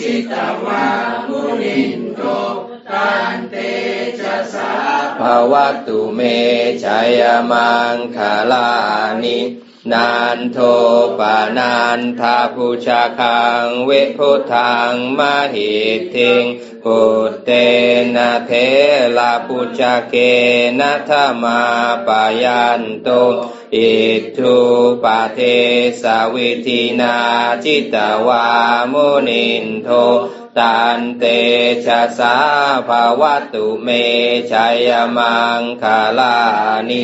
[0.02, 0.34] ชิต
[0.66, 0.86] วา
[1.28, 2.24] มุนินโต
[2.92, 3.56] ตันเต
[4.20, 4.74] ชะสา
[5.20, 6.20] ภาวะตุเม
[6.84, 8.18] ชัยมังค
[8.52, 8.72] ลา
[9.24, 9.40] นิ
[9.92, 10.60] นันโท
[11.20, 15.20] ปานันทาภูชาคังเวพุทังม
[15.54, 15.74] หิ
[16.16, 16.44] ทิง
[16.84, 17.00] พุ
[17.46, 17.50] เต
[18.16, 18.52] นะเท
[19.18, 20.16] ลาภูชาเก
[20.80, 21.12] นัท
[21.44, 21.60] มา
[22.08, 23.10] ปายันโต
[23.76, 23.92] อิ
[24.38, 24.56] ทุ
[25.04, 25.40] ปาเท
[26.02, 27.16] สวิธินา
[27.64, 27.96] จิต
[28.28, 28.46] วา
[28.92, 29.90] มุนินโท
[30.58, 31.24] ตันเต
[31.86, 32.36] ชะสา
[32.88, 33.22] ภาว
[33.54, 33.88] ตุเม
[34.52, 35.84] ชัยมังค
[36.18, 36.38] ลา
[36.90, 37.04] นิ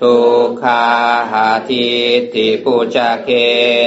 [0.00, 0.84] ทุกขา
[1.30, 1.86] หาทิ
[2.34, 3.30] ติปุจเก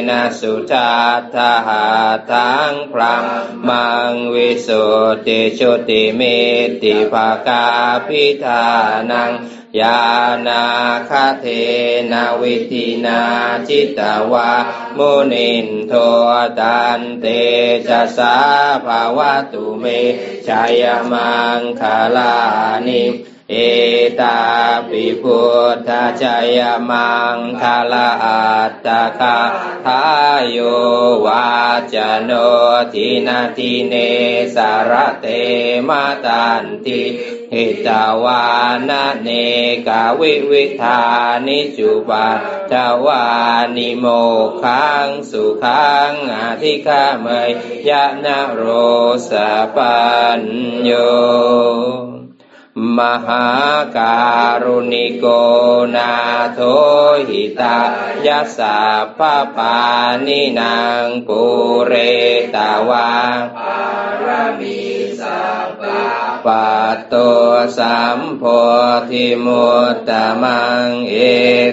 [0.07, 0.89] นะสุจา
[1.33, 1.35] ต
[1.67, 1.85] หา
[2.31, 3.25] ทังพราม
[3.67, 4.83] มังวิสุ
[5.25, 6.21] ติชุติเม
[6.81, 7.65] ติภากา
[8.07, 8.63] พิธา
[9.11, 9.31] นัง
[9.79, 10.01] ยา
[10.47, 10.65] นา
[11.09, 11.11] ค
[11.41, 11.45] เท
[12.11, 13.21] นาวิธินา
[13.67, 13.99] จิต
[14.31, 14.51] วา
[14.97, 15.93] มุนินโท
[16.59, 17.25] ตันเต
[17.87, 18.35] ชะสา
[18.85, 19.85] ภาวะตุเม
[20.47, 21.81] ชายมังค
[22.15, 22.35] ลา
[22.87, 23.03] นิ
[23.51, 23.55] เอ
[24.19, 24.39] ตา
[24.89, 25.39] ปิพุ
[25.73, 25.89] ทธ
[26.21, 26.59] จาย
[26.89, 29.37] มังคาลาอัตตาคา
[29.85, 30.03] ทา
[30.39, 30.57] ยโย
[31.25, 31.47] วา
[31.93, 32.31] จโน
[32.93, 33.93] ทินาทิเน
[34.55, 35.25] สารเต
[35.87, 37.01] มาตันติ
[37.53, 37.89] หิต
[38.23, 38.43] วา
[38.89, 39.29] นะเน
[39.87, 41.01] กาวิวิธา
[41.47, 42.27] นิจุปั
[42.71, 42.73] ต
[43.05, 43.25] วา
[43.75, 44.05] นิโม
[44.63, 47.49] ขังสุขังอธิคามย
[47.89, 48.63] ยะนะโร
[49.29, 49.31] ส
[49.75, 49.97] ปั
[50.39, 50.41] ญ
[50.83, 50.91] โย
[52.97, 53.47] มหา
[53.97, 54.17] กา
[54.63, 55.25] รุณิโก
[55.95, 56.13] นา
[56.53, 56.59] โท
[57.27, 57.77] หิตา
[58.25, 58.77] ยาสา
[59.17, 59.77] พาปา
[60.25, 61.41] นินางปุ
[61.85, 61.93] เร
[62.55, 63.09] ตาวา
[63.55, 63.77] ปา
[64.25, 64.27] ร
[64.59, 64.96] มีสัพพะ
[66.45, 67.15] ปัตโต
[67.77, 68.43] สัมโพ
[69.09, 70.09] ธิมุตต
[70.41, 71.15] มังเอ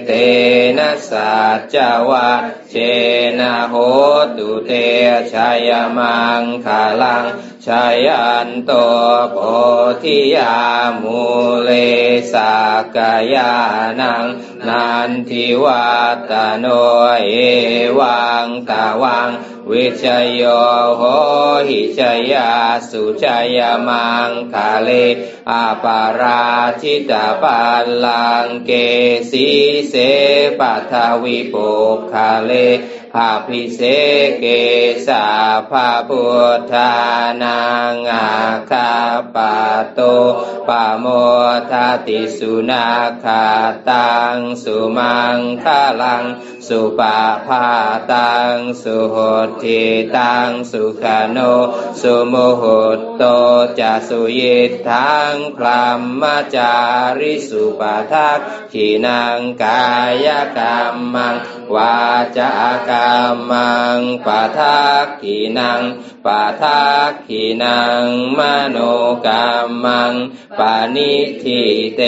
[0.05, 0.11] เต
[0.77, 1.75] นะสัจจ
[2.09, 2.75] วัตเช
[3.39, 3.75] นะโห
[4.37, 4.71] ตุเต
[5.33, 7.25] ชัยมังคาลัง
[7.65, 8.71] ชายันโต
[9.31, 9.37] โพ
[10.03, 10.55] ธิยา
[11.01, 11.19] มู
[11.63, 11.69] เล
[12.33, 12.53] สา
[12.95, 13.53] กายา
[13.99, 14.25] นัง
[14.67, 15.87] นันทิวั
[16.29, 16.65] ตโน
[17.27, 17.33] เอ
[17.99, 19.29] วังตาวัง
[19.71, 20.43] วิชโย
[20.97, 21.01] โห
[21.67, 21.99] หิช
[22.31, 22.51] ยา
[22.89, 23.23] สุช
[23.57, 24.89] ยมังคาเล
[25.51, 26.43] อาปารา
[26.81, 28.71] ชิตาปัลลังเก
[29.31, 29.47] สี
[29.89, 29.93] เส
[30.59, 31.69] ปัทวิปุ
[32.11, 32.51] คาเล
[33.13, 33.81] ภาพิเศ
[34.39, 34.45] เก
[35.07, 35.25] สา
[35.69, 36.23] ภาพุ
[36.57, 36.93] ทธา
[37.43, 38.29] นังอา
[38.71, 38.91] คา
[39.35, 39.55] ปา
[39.93, 39.99] โต
[40.67, 41.05] ปโม
[41.71, 41.73] ท
[42.07, 42.87] ติสุนา
[43.23, 43.45] คา
[43.89, 46.23] ตังสุมังคาลัง
[46.67, 47.67] สุปาพา
[48.11, 49.15] ตังสุห
[49.63, 49.81] ติ
[50.17, 51.37] ตังสุขโน
[52.01, 52.63] สุโมโห
[53.17, 53.23] โต
[53.79, 56.23] จะสุยิทังพรหม
[56.55, 56.75] จา
[57.19, 58.39] ริสุปาทัก
[58.71, 59.85] ขีนังกา
[60.25, 61.35] ยกรรมัง
[61.75, 61.97] วา
[62.37, 62.53] จา
[62.89, 65.81] กรรมังปาทักขีนัง
[66.25, 68.03] ปาทักขีนัง
[68.37, 68.77] มโน
[69.25, 70.13] กรรมัง
[70.59, 71.61] ปานิทิ
[71.95, 72.01] เต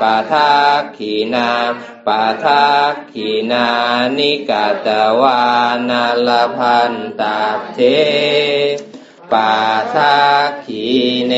[0.00, 1.50] ปาทักขีนา
[2.06, 3.68] ปาทักขีนา
[4.18, 4.88] นิกาต
[5.20, 5.42] วา
[5.88, 7.40] นาลพันตา
[7.74, 7.78] เท
[9.32, 9.52] ปา
[9.94, 10.84] ทักขี
[11.26, 11.34] เน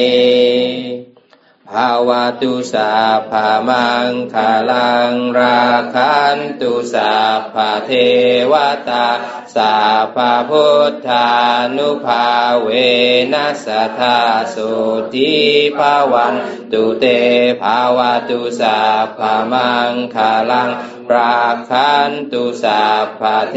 [1.69, 2.11] ภาว
[2.43, 2.93] ตุสา
[3.31, 7.13] ภามังคาลังราคันตุสา
[7.53, 7.91] ภาเท
[8.53, 8.55] ว
[8.89, 9.07] ตา
[9.57, 9.77] สา
[10.15, 11.29] ภาพุทธา
[11.77, 12.27] นุภา
[12.63, 12.69] เว
[13.33, 14.19] นัสธา
[14.55, 14.71] สุ
[15.15, 15.33] ติ
[15.79, 16.35] ภาวัน
[16.73, 17.07] ตุเต
[17.63, 18.79] ภาวตุสา
[19.19, 20.71] ภามังคาลัง
[21.09, 22.83] ปราคันตุสา
[23.21, 23.57] ภาเท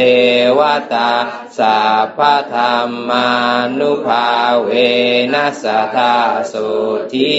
[0.58, 0.60] ว
[0.94, 1.12] ตา
[1.58, 1.80] สา
[2.18, 3.28] ภาธรรมา
[3.80, 4.28] นุภา
[4.64, 4.70] เว
[5.34, 6.16] นัสธา
[6.52, 6.68] สุ
[7.14, 7.36] ทิ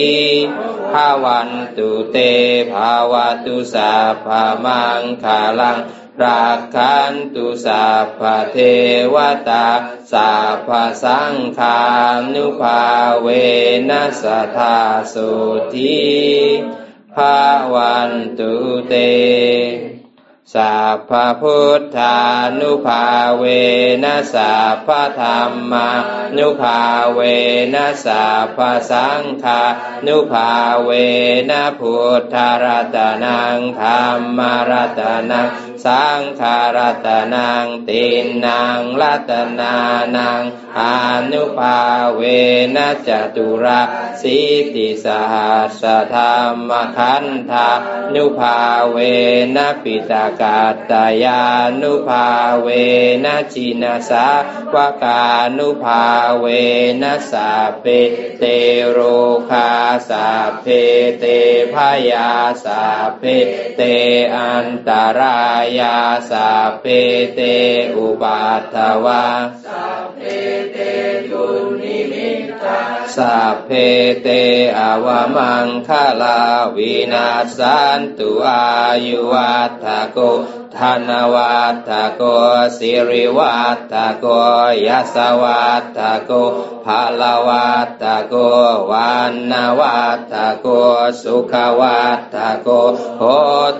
[0.93, 2.17] ภาวันตุเต
[2.73, 3.15] ภาว
[3.47, 3.93] ตุสา
[4.25, 5.79] ภามังคาลัง
[6.23, 7.87] รักขันตุสา
[8.19, 8.57] ภาเท
[9.15, 9.17] ว
[9.49, 9.69] ตา
[10.13, 10.31] สา
[10.67, 11.79] ภาสังฆา
[12.35, 12.83] นุภา
[13.23, 13.29] เว
[13.89, 14.25] นัส
[14.57, 14.77] ธา
[15.13, 15.31] สุ
[15.75, 16.05] ทิ
[17.15, 17.37] ภา
[17.75, 18.53] วันตุ
[18.89, 18.95] เต
[20.55, 22.19] สัพพพุทธา
[22.61, 23.05] นุภา
[23.39, 23.45] เว
[24.05, 24.89] นะสัพพ
[25.21, 25.89] ธรรมา
[26.37, 26.81] นุภา
[27.15, 27.21] เว
[27.75, 28.59] นะสัพพ
[28.91, 29.63] สังฆา
[30.07, 30.51] นุภา
[30.85, 30.91] เว
[31.51, 34.05] นะพุทธรัตนังธรร
[34.39, 35.01] มรัต
[35.31, 35.49] นัง
[35.87, 36.43] สังฆ
[36.77, 38.05] รัตนังติ
[38.45, 39.75] นังรัตนา
[40.17, 40.43] นัง
[40.79, 40.83] อ
[41.33, 41.81] นุภา
[42.15, 42.21] เว
[42.77, 43.81] นะจตุระ
[44.21, 44.39] สิ
[44.75, 46.37] ติสหัสธรร
[46.69, 47.71] มขันธา
[48.15, 48.59] นุภา
[48.91, 48.97] เว
[49.57, 51.43] นะปิตากาตายา
[51.81, 52.27] นุภา
[52.63, 52.69] เว
[53.25, 54.27] นะจินาสา
[54.75, 55.23] วกา
[55.57, 56.05] นุภา
[56.39, 56.47] เว
[57.03, 57.87] นะสาเป
[58.39, 58.45] เต
[58.91, 58.99] โร
[59.51, 59.71] คา
[60.09, 60.27] สา
[60.61, 60.67] เพ
[61.21, 61.25] เต
[61.73, 61.75] พ
[62.11, 62.31] ยา
[62.65, 62.83] สา
[63.19, 63.23] เพ
[63.77, 63.83] เต
[64.37, 65.41] อันตรา
[65.76, 65.99] ยยา
[66.31, 66.85] สาเพ
[67.35, 67.41] เต
[67.97, 68.43] อุบา
[68.75, 69.25] ทวา
[69.67, 70.23] สัพเพ
[70.73, 70.77] เต
[71.31, 71.45] ยุ
[71.83, 72.31] นิมิ
[72.63, 72.81] ตา
[73.17, 73.71] สาเพ
[74.23, 74.29] เต
[74.79, 76.41] อวมังคลา
[76.77, 78.65] วินาสันตุอา
[79.07, 80.19] ยุวัฏโก
[80.79, 81.57] ธนวั
[81.89, 82.23] ตโก
[82.79, 83.57] สิริวั
[83.93, 84.27] ตโก
[84.87, 85.65] ยัสวั
[85.97, 86.31] ตโก
[86.85, 87.71] ภาลวั
[88.03, 88.35] ตโก
[88.91, 90.01] วันนวั
[90.33, 90.67] ตโก
[91.23, 92.03] สุขวั
[92.35, 92.69] ตโก
[93.19, 93.23] โห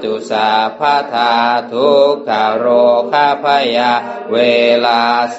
[0.03, 0.81] ตุสาพ
[1.13, 1.33] ธา
[1.73, 2.67] ทุกขโร
[3.13, 3.93] คาพยา
[4.33, 4.37] เว
[4.87, 5.39] ลาโส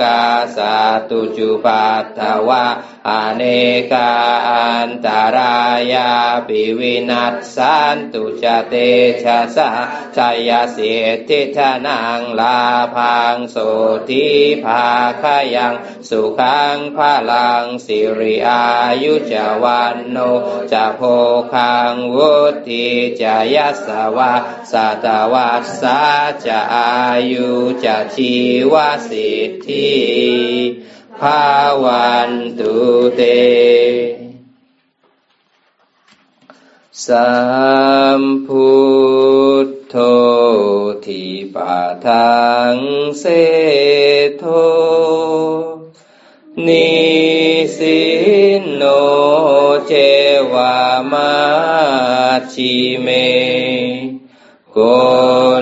[0.00, 0.20] กา
[0.56, 0.76] สา
[1.08, 2.66] ตุจุปัตถวะ
[3.08, 3.42] อเน
[3.92, 4.12] กา
[4.48, 5.58] อันตารา
[5.92, 6.10] ยา
[6.46, 8.74] ปิวินัสสันตุจเต
[9.22, 9.68] ชะสะ
[10.16, 12.60] ชายเสียทิทนังลา
[12.96, 13.56] พังโส
[14.08, 14.26] ทิ
[14.64, 14.86] ภา
[15.22, 15.74] คยัง
[16.08, 16.98] สุขังพ
[17.30, 18.64] ลังสิริอา
[19.02, 20.16] ยุจวันโน
[20.72, 21.00] จะโพ
[21.52, 22.34] คังวุ
[22.66, 22.86] ติ
[23.20, 24.34] จะยัสวะ
[24.72, 26.00] สัตวัสสะ
[26.46, 26.94] จะอา
[27.32, 27.50] ยุ
[27.84, 28.34] จะชี
[28.72, 28.74] ว
[29.08, 29.94] สิทธิ
[31.20, 31.44] ภา
[31.84, 32.74] วันตุ
[33.16, 33.20] เต
[37.06, 37.30] สั
[38.20, 38.68] มพุ
[39.66, 40.00] ท โธ
[41.04, 42.34] ทิปาทั
[42.74, 42.76] ง
[43.18, 43.24] เส
[44.38, 44.44] โท
[46.66, 46.90] นิ
[47.76, 48.02] สิ
[48.60, 48.82] นโน
[49.86, 49.92] เจ
[50.52, 50.78] วา
[51.12, 51.34] มา
[52.52, 53.08] ชิเม
[54.72, 54.78] โก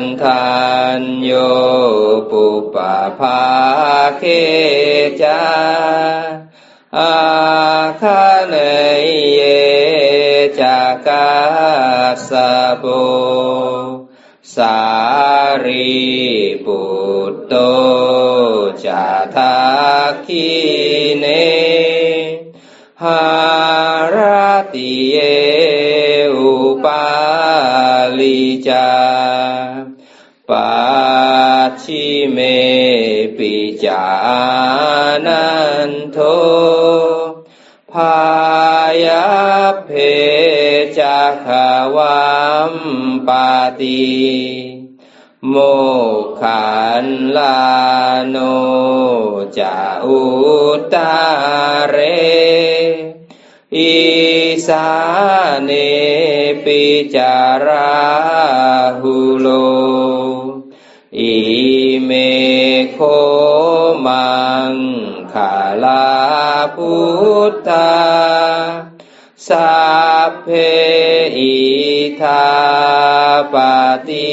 [0.00, 0.52] นทั
[1.00, 1.30] นโย
[2.30, 3.42] ปุปะภา
[4.18, 4.22] เค
[5.22, 5.44] จา
[6.98, 7.14] อา
[8.00, 8.54] คาเน
[9.32, 9.40] เย
[10.60, 11.30] จากา
[12.28, 12.30] ส
[12.78, 12.86] โบ
[14.56, 14.80] สา
[15.64, 16.02] รี
[16.64, 16.82] ปุ
[17.32, 17.54] ตโต
[18.84, 19.54] จาทา
[20.24, 20.48] คี
[21.18, 21.26] เน
[23.02, 23.24] หา
[24.14, 24.16] ร
[24.74, 25.18] ติเย
[26.36, 27.06] อุปา
[28.18, 28.92] ลิจา
[30.48, 30.72] ปั
[31.82, 32.38] ชิเม
[33.36, 34.04] ปิจา
[35.26, 35.46] นั
[35.88, 36.18] นโท
[37.92, 38.18] พา
[39.04, 39.26] ยา
[39.84, 39.90] เพ
[40.98, 41.48] จัก
[41.96, 42.22] วั
[42.72, 42.74] ม
[43.28, 44.02] ปาติ
[45.48, 45.54] โม
[46.40, 46.72] ขั
[47.04, 47.60] นลา
[48.28, 48.36] โน
[49.58, 50.22] จะอุ
[50.94, 51.14] ตา
[51.90, 51.96] เร
[53.76, 53.94] อิ
[54.68, 54.88] สา
[55.64, 55.70] เน
[56.64, 56.82] ปิ
[57.14, 57.92] จารา
[59.00, 59.48] หุโล
[61.18, 61.36] อิ
[62.04, 62.10] เม
[62.92, 62.98] โค
[64.06, 64.32] มั
[64.72, 64.74] ง
[65.32, 66.06] คาลา
[66.74, 66.94] พุ
[67.50, 68.91] ทธา
[69.48, 69.82] สั
[70.28, 70.48] พเพ
[71.36, 71.56] อิ
[72.20, 72.46] ทา
[73.52, 73.54] ป
[74.08, 74.32] ฏิ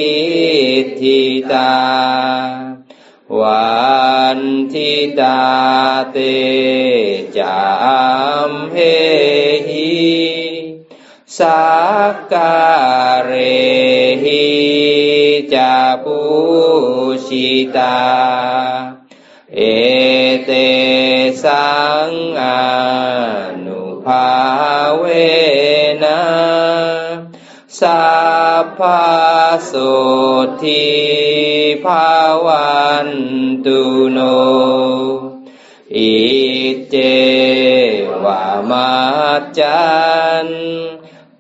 [1.00, 1.76] ทิตา
[3.40, 3.80] วั
[4.38, 4.40] น
[4.74, 5.42] ทิตา
[6.12, 6.18] เต
[7.38, 7.62] จา
[8.50, 8.78] มเฮ
[9.68, 9.92] หิ
[11.38, 11.64] สั
[12.12, 12.60] กกา
[13.14, 13.32] รเร
[14.24, 14.46] หิ
[15.54, 16.20] จาปุ
[17.28, 18.99] ชิตา
[26.04, 26.22] นะ
[27.80, 28.04] สั
[28.64, 28.82] พพ
[29.72, 29.94] สุ
[30.64, 30.88] ทิ
[31.86, 32.10] ภา
[32.46, 33.10] วัน
[33.66, 34.20] ตุโน
[35.96, 36.16] อิ
[36.90, 36.96] เจ
[38.24, 38.92] วามา
[39.58, 39.90] จั
[40.46, 40.48] น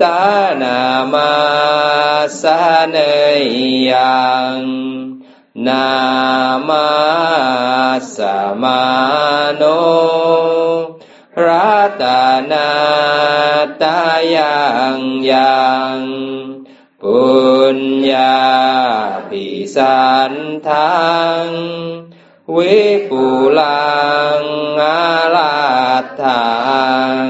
[0.01, 0.21] ตา
[0.61, 0.79] นา
[1.13, 1.33] มา
[2.41, 2.43] ส
[2.89, 2.97] เน
[3.91, 4.57] ยัง
[5.67, 5.87] นา
[6.67, 6.89] มา
[8.15, 8.17] ส
[8.61, 8.81] มา
[9.55, 9.63] โน
[11.45, 12.03] รัต
[12.51, 12.88] นา
[13.81, 14.01] ตา
[14.35, 14.59] ยั
[14.95, 14.99] ง
[15.31, 15.99] ยัง
[17.01, 17.21] ปุ
[17.77, 17.79] ญ
[18.11, 18.39] ญา
[19.29, 20.33] ปิสัน
[20.67, 20.99] ทั
[21.43, 21.45] ง
[22.55, 23.23] วิปุ
[23.59, 23.89] ลั
[24.41, 24.43] ง
[24.81, 25.57] อาลา
[26.23, 26.49] ทั
[27.23, 27.27] ง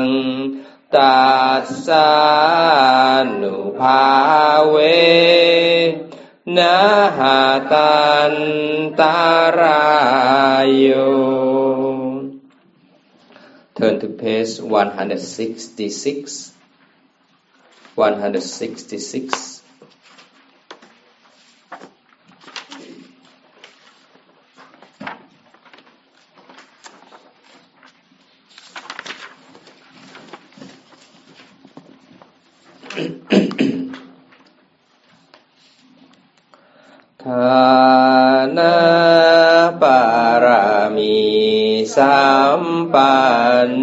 [0.96, 1.24] ตั
[1.64, 2.12] สสา
[3.42, 4.06] นุภา
[4.70, 4.76] เว
[6.58, 6.80] นะ
[7.18, 7.40] หา
[7.74, 8.34] ตัน
[9.00, 9.20] ตา
[9.60, 9.88] รา
[10.66, 10.88] ยโย
[14.00, 16.54] To page 166
[17.96, 19.59] 166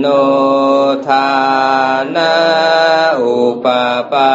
[0.07, 0.13] นโน
[1.09, 1.31] ทา
[2.17, 2.35] นา
[3.21, 3.67] อุป
[4.13, 4.35] ปา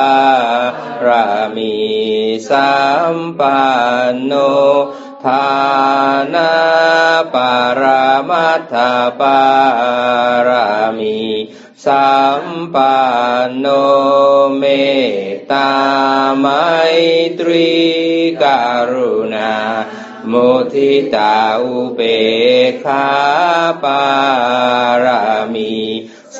[1.05, 1.75] รามี
[2.49, 2.73] สั
[3.13, 3.61] มปั
[4.11, 4.33] นโน
[5.25, 5.47] ทา
[6.33, 6.51] นา
[7.33, 8.75] ปารามัตถ
[9.19, 9.41] ปา
[10.47, 11.19] รามี
[11.85, 12.97] สัมปั
[13.47, 13.67] นโน
[14.57, 14.63] เม
[15.29, 15.71] ตตา
[16.39, 16.47] ไม
[17.39, 17.71] ตรี
[18.41, 19.53] การุณา
[20.31, 21.99] มุทิตาอุเบ
[22.83, 23.07] คา
[23.83, 24.03] ปา
[25.03, 25.50] รามี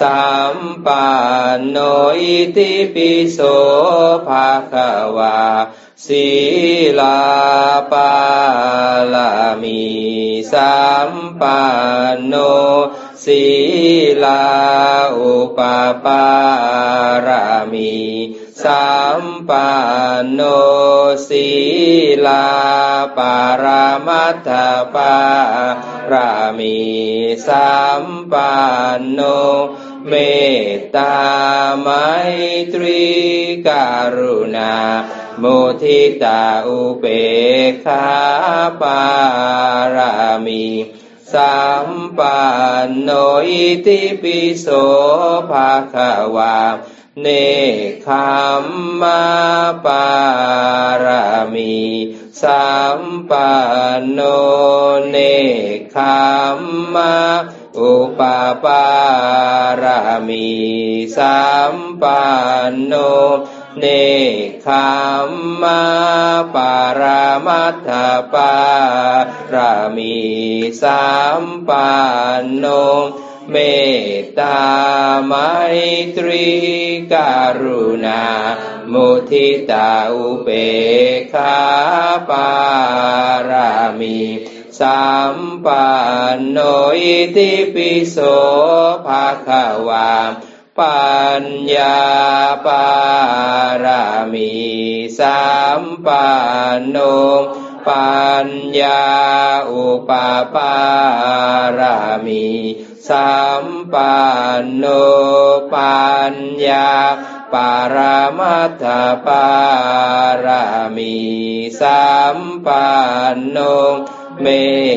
[0.01, 1.07] สัมปั
[1.57, 1.77] นโน
[2.19, 3.39] อิติปิโส
[4.27, 4.73] ภาค
[5.17, 5.39] วา
[6.05, 6.27] ศี
[6.99, 7.19] ลา
[7.91, 8.11] ปา
[9.13, 9.81] ลามี
[10.53, 11.11] สัม
[11.41, 11.61] ปั
[12.15, 12.33] นโน
[13.25, 13.43] ศี
[14.23, 14.43] ลา
[15.17, 15.59] อุป
[16.05, 16.25] ปา
[17.27, 17.93] รามี
[18.63, 19.69] สัมปั
[20.21, 20.41] นโน
[21.27, 21.47] ศี
[22.25, 22.47] ลา
[23.17, 24.49] ปารามัตถ
[24.95, 25.15] ปา
[26.11, 26.77] รามี
[27.47, 28.53] สัมปั
[28.99, 29.19] นโน
[30.07, 30.13] เม
[30.75, 31.15] ตตา
[31.81, 31.89] ไม
[32.73, 33.05] ตรี
[33.67, 34.75] การุณา
[35.41, 37.05] มุทิตาอุเบ
[37.69, 38.07] กขา
[38.81, 39.01] ปา
[39.95, 40.65] รามี
[41.33, 42.41] สัมปั
[42.85, 43.09] นโน
[43.47, 44.67] อิติปิโส
[45.49, 45.95] ภาค
[46.35, 46.57] วา
[47.21, 47.27] เน
[47.89, 48.07] คข
[48.63, 48.65] ม
[49.01, 49.21] มา
[49.85, 50.07] ปา
[51.03, 51.75] รามี
[52.41, 53.51] สัมปั
[53.99, 54.19] นโน
[55.09, 55.17] เน
[55.79, 55.97] คข
[56.57, 56.59] ม
[56.95, 57.13] มา
[57.79, 58.21] อุป
[58.63, 58.85] ปา
[59.81, 60.49] รามี
[61.17, 61.41] สั
[61.73, 62.23] มปั
[62.69, 62.93] นโน
[63.79, 63.85] เน
[64.65, 64.67] คข
[65.27, 65.29] ม
[65.61, 65.81] มา
[66.55, 67.89] ปารามัตถ
[68.33, 68.55] ปา
[69.53, 70.17] รามี
[70.81, 71.09] สั
[71.41, 71.91] มปั
[72.41, 72.65] นโน
[73.49, 73.55] เม
[74.19, 74.61] ตตา
[75.25, 75.33] ไม
[76.17, 76.47] ตรี
[77.13, 78.23] การุณา
[78.91, 80.49] มุทิตาอุเบ
[81.17, 81.57] กขา
[82.29, 82.49] ปา
[83.49, 84.17] รามี
[84.81, 85.87] สัมปั
[86.35, 86.57] นโน
[86.99, 88.17] อิติปิโส
[89.05, 89.49] ภาค
[89.87, 90.11] วา
[90.79, 91.11] ปั
[91.43, 91.99] ญญา
[92.65, 92.87] ปา
[93.83, 94.53] รามี
[95.19, 95.43] สั
[95.79, 96.27] มปั
[96.77, 96.97] นโน
[97.87, 99.03] ปัญญา
[99.71, 100.11] อุป
[100.55, 100.75] ปา
[101.79, 102.45] รามี
[103.09, 104.15] สัมปั
[104.61, 104.85] นโน
[105.73, 106.01] ปั
[106.33, 106.35] ญ
[106.67, 106.91] ญา
[107.53, 108.85] ปารามัตถ
[109.25, 109.47] ปา
[110.45, 110.63] รา
[110.95, 111.15] มี
[111.81, 112.87] สัมปั
[113.35, 113.57] นโน
[114.41, 114.47] เม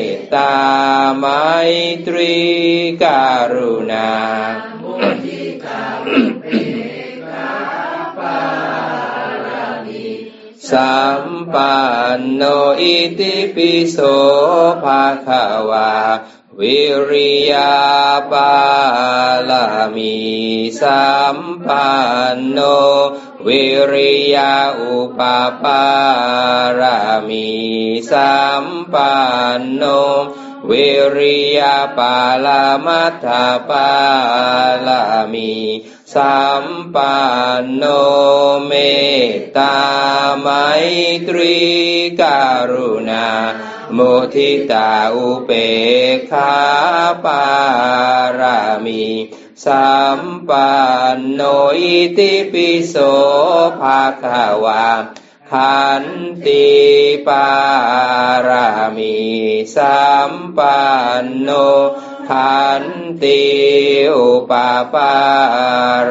[0.03, 0.55] ตตา
[1.17, 1.25] ไม
[2.07, 2.35] ตรี
[3.03, 4.09] การุณา
[10.71, 11.77] สัมปั
[12.17, 12.43] นโน
[12.81, 13.97] อิติปิโส
[14.83, 15.27] ภาค
[15.69, 15.91] วา
[16.61, 17.73] วิริยา
[18.31, 18.53] ปา
[19.49, 19.65] ลา
[19.95, 20.15] มี
[20.81, 21.89] สัมปั
[22.35, 22.59] นโน
[23.47, 23.63] วิ
[23.93, 25.21] ริยาอุป
[25.63, 25.85] ปา
[26.79, 27.49] รามี
[28.11, 29.15] สัมปั
[29.59, 29.83] นโน
[30.71, 32.15] วิริยาปา
[32.45, 33.27] ลามัตถ
[33.69, 33.91] ปา
[34.87, 35.51] ลามี
[36.13, 36.65] สัม
[36.95, 37.15] ปั
[37.61, 37.83] นโน
[38.65, 38.71] เม
[39.31, 39.77] ตตา
[40.39, 40.47] ไม
[41.27, 41.55] ตรี
[42.21, 42.41] กา
[42.71, 43.27] รุณา
[43.97, 45.51] มุทิตาอุเป
[46.13, 46.53] กขา
[47.23, 47.43] ปา
[48.39, 49.03] รามี
[49.65, 50.71] สัมปั
[51.15, 51.41] นโน
[51.79, 52.95] อิติปิโส
[53.79, 54.23] ภาค
[54.63, 54.87] วา
[55.51, 56.05] ขัน
[56.45, 56.65] ติ
[57.27, 57.47] ปา
[58.47, 59.15] รามี
[59.75, 60.79] สัมปั
[61.23, 61.49] นโน
[62.29, 62.83] ขัน
[63.23, 63.41] ติ
[64.15, 64.51] อุป
[64.93, 65.15] ปา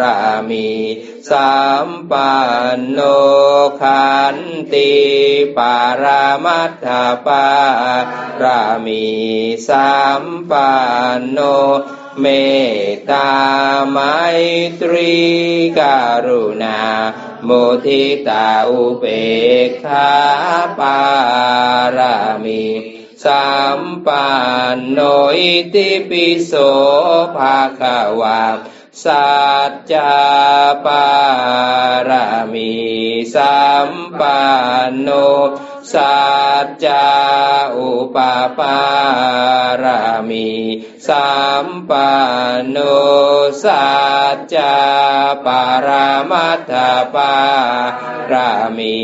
[0.01, 0.19] รา
[0.49, 0.69] มี
[1.31, 2.35] สัมปั
[2.77, 3.01] นโน
[3.83, 4.37] ขัน
[4.73, 4.93] ติ
[5.57, 6.87] ปารามัตถ
[7.27, 7.49] ปา
[8.43, 9.07] รามี
[9.69, 10.73] สัมปั
[11.19, 11.39] นโน
[12.21, 12.27] เม
[12.91, 13.33] ตตา
[13.91, 13.99] ไม
[14.81, 15.15] ตรี
[15.79, 16.81] การุณา
[17.45, 17.51] โม
[17.85, 19.05] ทิตาอุเบ
[19.67, 20.13] กขา
[20.79, 21.01] ปา
[21.97, 22.65] รามี
[23.25, 24.29] สัมปั
[24.75, 24.99] นโน
[25.39, 26.53] อิติปิโส
[27.37, 27.83] ภาค
[28.21, 28.43] วา
[29.03, 29.29] สั
[29.71, 29.95] จจ
[30.87, 31.07] ปา
[32.09, 32.11] ร
[32.53, 32.73] มี
[33.35, 34.41] สัมปั
[34.89, 35.09] นโน
[35.93, 36.17] สั
[36.65, 36.87] จจ
[37.77, 38.17] อุป
[38.59, 38.81] ปา
[39.83, 39.85] ร
[40.29, 40.51] มี
[41.09, 41.33] สั
[41.65, 42.11] มปั
[42.59, 42.77] นโน
[43.65, 43.87] สั
[44.35, 44.57] จจ
[45.47, 45.89] ปาร
[46.31, 46.73] มัตถ
[47.15, 47.35] ปา
[48.33, 48.35] ร
[48.77, 48.99] มี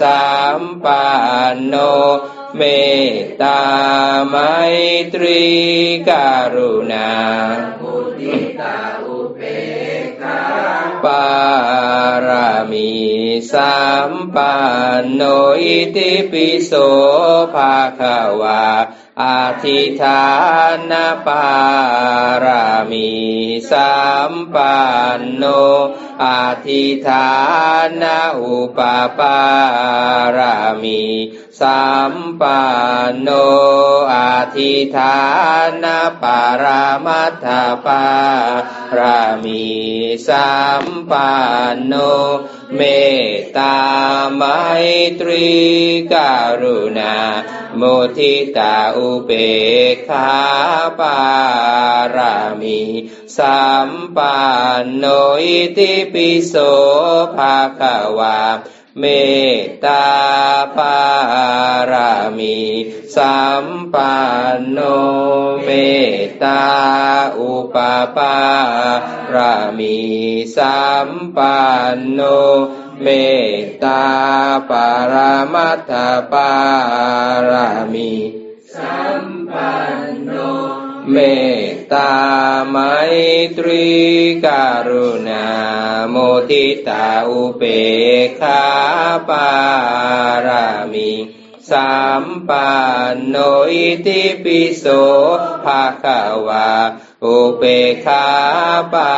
[0.00, 0.24] สั
[0.58, 1.04] มปั
[1.52, 1.74] นโน
[2.56, 2.62] เม
[3.10, 3.62] ตตา
[4.28, 4.36] ไม
[5.14, 5.44] ตรี
[6.08, 6.10] ก
[6.54, 7.10] รุณา
[12.70, 12.90] มิ
[13.52, 13.78] สั
[14.10, 14.54] มปั
[15.00, 15.22] นโน
[15.62, 16.72] อิติปิโส
[17.54, 18.00] ภาค
[18.40, 18.64] วา
[19.22, 20.22] อาทิธา
[20.90, 20.92] น
[21.26, 21.46] ปา
[22.44, 23.10] รามิ
[23.70, 23.94] สั
[24.30, 24.76] มปั
[25.18, 25.44] นโน
[26.24, 27.28] อาทิธา
[28.02, 28.04] น
[28.40, 28.78] อุป
[29.18, 29.38] ปา
[30.36, 31.04] รามิ
[31.60, 32.62] สัมปั
[33.10, 33.28] นโน
[34.12, 35.16] อาทิธา
[35.82, 37.46] นาปารามัตถ
[37.86, 38.04] ปา
[38.98, 39.64] รามี
[40.28, 41.32] สัมปั
[41.74, 41.94] นโน
[42.74, 42.80] เม
[43.30, 43.78] ตตา
[44.34, 44.42] ไม
[45.20, 45.48] ตรี
[46.12, 47.16] การุณา
[47.76, 47.82] โม
[48.16, 49.30] ทิตาอุเบ
[49.92, 50.32] กขา
[51.00, 51.20] ปา
[52.16, 52.80] รามี
[53.36, 54.36] สัมปั
[54.80, 55.04] นโน
[55.42, 56.54] อิติปิโส
[57.36, 57.80] ภาค
[58.18, 58.38] วา
[59.00, 59.04] เม
[59.60, 60.06] ตตา
[60.76, 60.98] ปา
[61.92, 62.58] รามี
[63.16, 64.14] สัมปั
[64.56, 64.78] นโน
[65.64, 65.70] เม
[66.18, 66.64] ตตา
[67.38, 67.76] อุป
[68.16, 68.36] ปา
[69.34, 69.98] รามี
[70.56, 71.58] สัมปั
[71.94, 72.20] นโน
[73.02, 73.06] เม
[73.60, 74.04] ตตา
[74.70, 75.92] ปารามัตถ
[76.32, 76.50] ปา
[77.50, 78.12] รามี
[78.76, 79.72] สัมปั
[80.06, 81.16] นโน เม
[81.72, 82.14] ตตา
[82.68, 82.76] ไม
[83.58, 83.86] ตรี
[84.44, 85.46] การุณา
[86.10, 86.16] โม
[86.50, 87.62] ทิตาอุเป
[88.24, 88.62] กขา
[89.28, 89.48] ปา
[90.46, 91.10] รามี
[91.70, 92.70] สัมปั
[93.12, 93.36] นโน
[93.70, 94.84] อิติปิโส
[95.64, 96.04] ภาค
[96.46, 96.70] วา
[97.24, 97.62] อุเป
[98.04, 98.26] ขา
[98.92, 99.12] ปา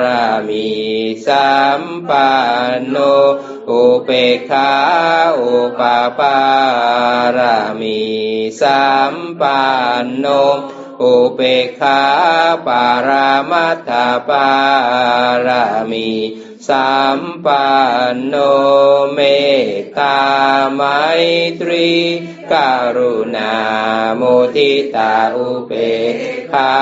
[0.00, 0.68] รามี
[1.26, 2.30] สัมปั
[2.76, 2.96] นโน
[3.70, 4.10] อุเป
[4.50, 4.70] ขา
[5.40, 5.80] อุป
[6.18, 6.38] ปา
[7.36, 8.00] รามี
[8.60, 9.60] สัมปั
[10.04, 10.26] นโน
[11.02, 11.40] อุเป
[11.80, 12.00] ขา
[12.66, 13.90] ปารามัตถ
[14.28, 14.48] ปา
[15.46, 16.10] รามี
[16.68, 17.66] สัมปั
[18.12, 18.34] นโน
[19.12, 19.18] เม
[19.64, 20.18] ตตา
[20.74, 20.82] ไม
[21.60, 21.90] ตรี
[22.52, 23.54] การุณา
[24.16, 24.22] โม
[24.54, 25.72] ทิตาอุเป
[26.52, 26.72] ขา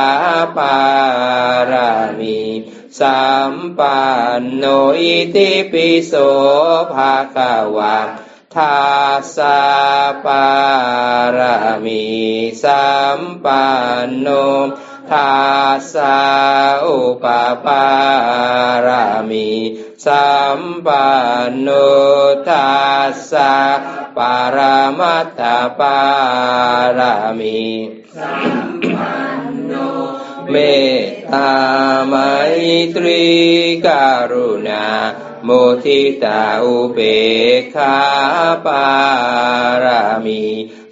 [0.57, 0.76] ปา
[1.70, 2.38] รามี
[3.00, 4.00] สัมปั
[4.40, 4.64] นโน
[4.98, 6.12] อิติปิโส
[6.92, 7.37] ภาค
[7.76, 7.96] วา
[8.59, 8.81] ทา
[9.37, 9.61] สา
[10.25, 10.47] ปา
[11.37, 12.05] รามี
[12.64, 13.64] สัมปั
[14.07, 14.29] นโน
[15.11, 15.33] ทา
[15.94, 16.16] สา
[16.87, 17.27] อุป
[17.64, 17.87] ปา
[18.87, 19.49] รามี
[20.05, 21.09] สัมปั
[21.49, 21.68] นโน
[22.49, 22.68] ทา
[23.31, 23.53] สา
[24.16, 24.59] ปาร
[24.99, 25.42] มัตถ
[25.79, 25.99] ปา
[26.99, 27.61] รามี
[28.16, 28.35] สั
[28.68, 29.73] มปันโน
[30.51, 30.55] เม
[31.01, 31.53] ตตา
[32.07, 32.14] ไม
[32.97, 33.25] ตรี
[33.87, 34.87] การุณา
[35.49, 36.99] มุทิตาอุเบ
[37.59, 37.97] กขา
[38.65, 38.87] ปา
[39.85, 40.43] รามี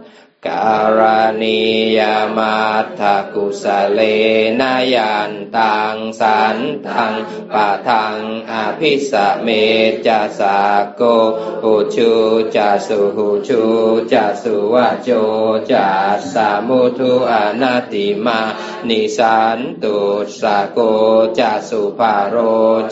[0.47, 1.01] การ
[1.41, 1.61] ณี
[1.97, 1.99] ย
[2.37, 3.01] มัตถ
[3.33, 3.99] กุสเล
[4.61, 4.63] น
[4.95, 7.13] ยันตังสันตัง
[7.53, 8.17] ปะทัง
[8.51, 9.47] อภิสเม
[10.07, 10.57] จะสา
[10.95, 11.01] โก
[11.65, 12.11] อุชู
[12.55, 13.61] จะสุหุชู
[14.11, 15.09] จะสุวะโจ
[15.71, 15.87] จะ
[16.33, 18.39] สามุทุอนาติมา
[18.87, 19.97] นิสันตุ
[20.39, 20.79] สาโก
[21.39, 22.35] จะสุภาโร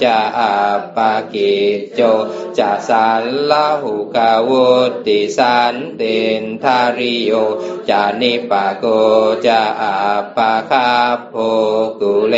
[0.03, 0.53] จะอา
[0.95, 1.55] ปากิ
[1.95, 2.01] โจ
[2.57, 3.51] จะสันล
[3.81, 4.67] หุกาวุ
[5.05, 6.01] ติสันเต
[6.41, 7.31] นทาริโย
[7.89, 8.85] จานิปะโก
[9.45, 9.95] จะอา
[10.35, 10.89] ปะคา
[11.29, 11.33] โพ
[11.99, 12.35] กุเล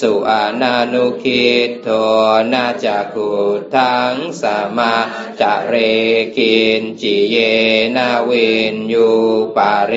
[0.00, 1.44] สุอานานุคิ
[1.82, 1.88] โท
[2.52, 3.30] นาจักุ
[3.74, 4.42] ทังส
[4.78, 4.94] มา
[5.40, 5.74] จะเร
[6.36, 7.36] กินจิเย
[7.96, 9.08] นาวินยู
[9.56, 9.94] ปาเร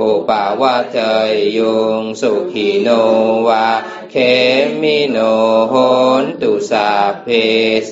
[0.00, 0.98] อุปาวะเท
[1.30, 2.88] ยยุงสุขีโน
[3.48, 3.66] วา
[4.10, 4.16] เค
[4.80, 5.18] มิโน
[5.68, 5.74] โห
[6.22, 6.90] นตุสา
[7.22, 7.26] เพ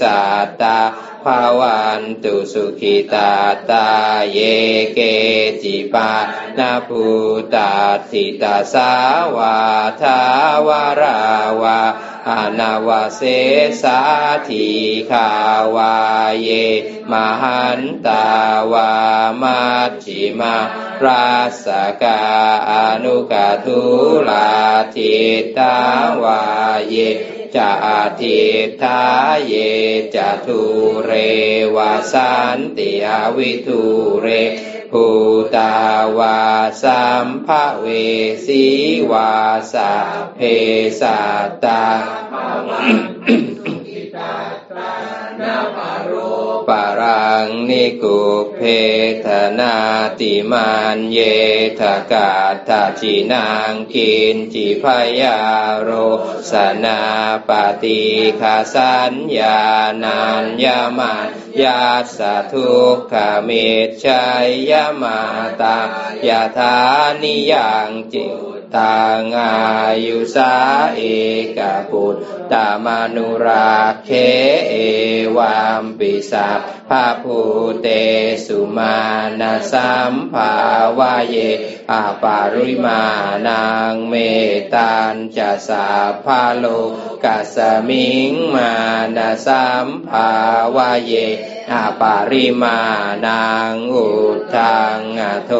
[0.00, 0.20] สั
[0.60, 0.78] ตา
[1.24, 3.32] ภาวันตุสุขิตา
[3.70, 3.88] ตา
[4.32, 4.38] เย
[4.94, 4.98] เก
[5.62, 6.10] จิปา
[6.58, 7.04] นาภู
[7.54, 7.72] ตา
[8.10, 8.90] สิตาสา
[9.36, 9.56] วา
[10.00, 10.18] ทา
[10.66, 11.18] วารา
[11.62, 11.78] วา
[12.28, 13.22] อนาวาเส
[13.82, 13.98] สา
[14.48, 14.66] ที
[15.10, 15.28] ขา
[15.76, 15.94] วา
[16.40, 16.48] เย
[17.10, 18.26] มหันตา
[18.72, 18.90] วา
[19.42, 20.56] มัจจิมา
[21.04, 21.26] รา
[21.64, 21.66] ส
[22.02, 22.20] กา
[22.70, 22.72] อ
[23.04, 23.82] นุกาทุ
[24.28, 24.50] ลา
[24.94, 25.14] ทิ
[25.58, 25.76] ตา
[26.22, 26.42] วา
[26.88, 26.94] เย
[27.56, 27.72] จะ
[28.20, 28.40] ทิ
[28.82, 29.00] ทา
[29.46, 29.54] เย
[30.14, 30.60] จะทุ
[31.04, 31.12] เร
[31.76, 33.82] วาสันติอวิทุ
[34.20, 34.26] เร
[34.90, 35.06] ภู
[35.56, 35.74] ตา
[36.18, 36.40] วา
[36.82, 37.48] สัมภ
[37.80, 37.86] เว
[38.46, 38.64] สี
[39.10, 39.32] วา
[39.72, 39.92] สะ
[40.34, 40.38] เพ
[41.00, 41.82] สัตตา
[45.76, 45.99] ปา
[46.68, 48.20] ปรังนิกุ
[48.54, 48.58] เพ
[49.24, 49.26] ท
[49.58, 49.76] นา
[50.20, 51.18] ติมานเย
[51.80, 51.82] ท
[52.12, 52.30] กา
[52.68, 54.84] ตาจินางกินจิพ
[55.20, 55.40] ยา
[55.82, 55.90] โร
[56.50, 56.52] ส
[56.84, 57.00] นา
[57.48, 57.50] ป
[57.82, 58.02] ฏิ
[58.40, 59.60] คาสัญญา
[60.02, 61.14] นันยามา
[61.62, 61.82] ยา
[62.16, 62.18] ส
[62.52, 63.14] ทุกข
[63.48, 63.68] มิ
[64.04, 65.20] ชัยยมา
[65.60, 65.78] ตา
[66.28, 66.76] ยาธา
[67.22, 68.26] นิยังจิ
[68.76, 69.54] ตังอา
[70.06, 70.54] ยุสา
[70.96, 71.02] เอ
[71.56, 71.58] ก
[71.90, 72.16] ปุต
[72.52, 74.10] ตามนุราเค
[74.70, 74.74] เอ
[75.36, 77.40] วามปิสัพพาภู
[77.82, 77.86] เต
[78.46, 78.98] สุมา
[79.40, 79.42] ณ
[79.72, 80.54] สัมภา
[80.98, 81.36] วะเย
[81.90, 83.02] อาปาริมา
[83.46, 83.62] นั
[83.92, 84.14] งเม
[84.74, 85.86] ตันจะสา
[86.24, 86.64] พาโล
[87.24, 87.56] กัส
[87.88, 88.72] มิงมา
[89.16, 90.32] ณสัมภา
[90.76, 91.12] วะเย
[91.72, 92.80] อปาริมา
[93.26, 94.08] นังอุ
[94.54, 95.00] ทัง
[95.46, 95.52] โท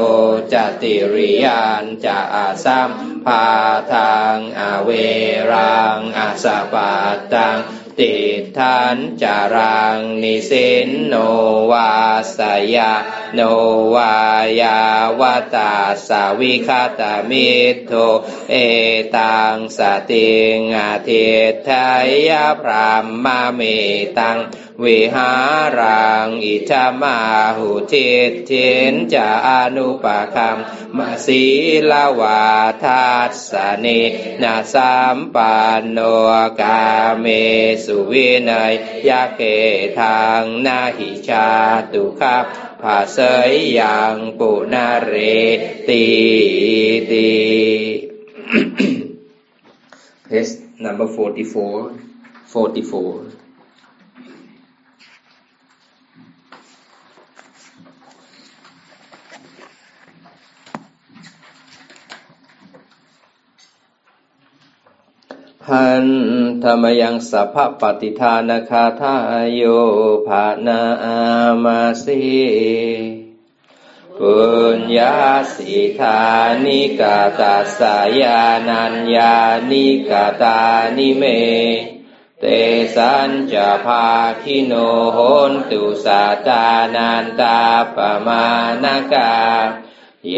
[0.53, 2.91] จติริยานจะอาสัม
[3.27, 3.49] พา
[3.93, 4.91] ทางอเว
[5.53, 6.93] รังอาสปา
[7.33, 7.59] ตัง
[7.99, 8.15] ติ
[8.57, 11.15] ทันจารังนิสินโน
[11.71, 11.93] วา
[12.37, 12.39] ส
[12.77, 12.93] ยา
[13.35, 13.41] โน
[13.95, 14.15] วา
[14.61, 14.81] ยา
[15.21, 15.23] ว
[15.55, 15.73] ตา
[16.09, 17.51] สาวิคาตามิ
[17.87, 17.93] โท
[18.51, 18.55] เอ
[19.17, 19.79] ตังส
[20.11, 21.89] ติงอาทิตทา
[22.29, 23.61] ยาพรามมาเม
[24.19, 24.39] ตัง
[24.83, 25.33] วิหา
[25.81, 27.19] รังอิทามา
[27.57, 28.51] หุทิตเท
[28.93, 30.59] นจะอนุปคัม
[30.97, 31.43] มาสี
[31.91, 32.43] ลาวา
[32.83, 33.53] ทัสส
[33.85, 34.01] นิ
[34.43, 35.99] นาสัมปันโน
[36.61, 36.83] กา
[37.21, 37.27] เม
[37.85, 38.75] สุวินัย
[39.09, 39.43] ยาเก
[39.99, 41.49] ทางนาหิชา
[41.93, 42.45] ตุคับ
[42.83, 43.19] ภาเส
[43.49, 45.15] ยยังปุนาเร
[45.89, 46.05] ตี
[47.11, 47.29] ตี
[50.29, 50.53] Page
[50.85, 51.17] number 44
[52.53, 53.30] 44
[65.71, 66.07] หัน
[66.65, 69.63] ธรรมยังสัพพปฏิทานคาทายโย
[70.27, 70.81] ภานา
[71.65, 72.21] มาสี
[74.19, 74.39] ปุ
[74.77, 75.15] ญญา
[75.55, 76.21] สิธา
[76.65, 79.35] นิกาตาสายานัญญา
[79.71, 80.61] นิกาตา
[80.97, 81.25] นิเม
[82.41, 82.45] เต
[82.97, 84.07] สัญจะภา
[84.43, 84.73] คิโน
[85.13, 85.19] โห
[85.51, 87.59] นตุสาตานันตา
[87.95, 88.45] ปมา
[88.83, 89.33] ณกา
[90.29, 90.37] เย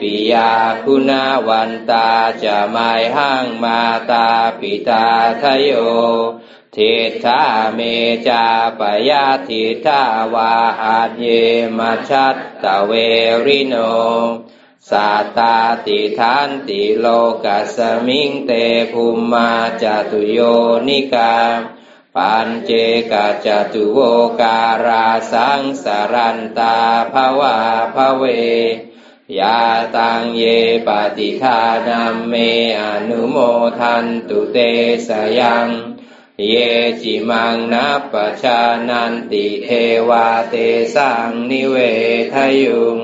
[0.00, 0.50] ปิยา
[0.84, 2.08] คุณาวันตา
[2.44, 4.28] จะไม่ห้างมาตา
[4.60, 5.06] ปิตา
[5.42, 5.70] ทโย
[6.74, 6.92] ทิ
[7.24, 7.40] ทา
[7.74, 7.80] เม
[8.28, 8.44] จา
[8.78, 10.02] ปยาทิทา
[10.34, 11.24] วาอาเย
[11.78, 12.92] มาชัตตะเว
[13.44, 13.74] ริโน
[14.90, 15.56] สัตา
[15.86, 17.06] ติทันติโล
[17.44, 18.50] กัสมิงเต
[18.92, 19.50] ภูมา
[19.82, 20.38] จตุโย
[20.86, 21.34] นิกา
[22.14, 22.70] ปัญเจ
[23.12, 23.98] กาจตุโว
[24.40, 26.76] การาสังสารันตา
[27.12, 27.56] ภวา
[27.94, 28.24] ภเว
[29.38, 29.60] ยา
[29.96, 30.44] ตังเย
[30.86, 32.34] ปฏิทานัมเม
[32.80, 33.36] อนุโม
[33.78, 34.58] ทันตุเต
[35.08, 35.68] สยัง
[36.48, 36.54] เย
[37.02, 39.68] จิมังนัปชานันติเท
[40.08, 40.54] วาเต
[40.94, 41.76] สังนิเว
[42.32, 42.98] ทยุง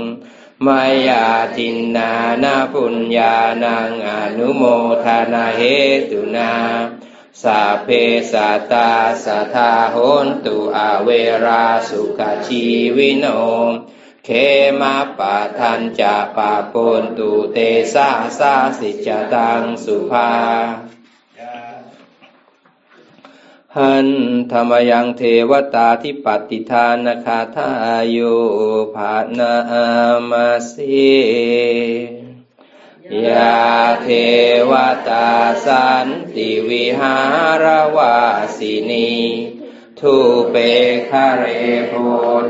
[0.67, 2.13] มายาจินนา
[2.43, 4.63] นาปุญญานังอนุโม
[5.05, 5.63] ทนาเห
[6.09, 6.53] ตุนา
[7.43, 7.89] สาเพ
[8.33, 8.91] สัตตา
[9.25, 11.09] สัทาโหนตุอาเว
[11.45, 12.65] ราสุขชี
[12.97, 13.27] วิโน
[14.25, 14.31] เค
[14.81, 17.59] มาปะทันจะปะปนตุเต
[17.95, 18.09] สา
[18.39, 20.31] สาสิจตังสุภา
[23.77, 24.09] หัน
[24.51, 27.71] ธรรมยังเทวตาที่ปฏิทานคาทา
[28.11, 28.19] โย
[28.95, 29.55] ภานา
[30.29, 31.11] มาสี
[33.27, 33.61] ยา
[34.03, 34.09] เท
[34.71, 34.73] ว
[35.09, 35.29] ตา
[35.67, 37.17] สันติวิหา
[37.63, 37.65] ร
[37.97, 38.17] วา
[38.57, 39.13] สินี
[40.03, 40.19] ทุ
[40.51, 40.57] เป
[41.11, 41.45] คาเร
[41.89, 41.93] โพ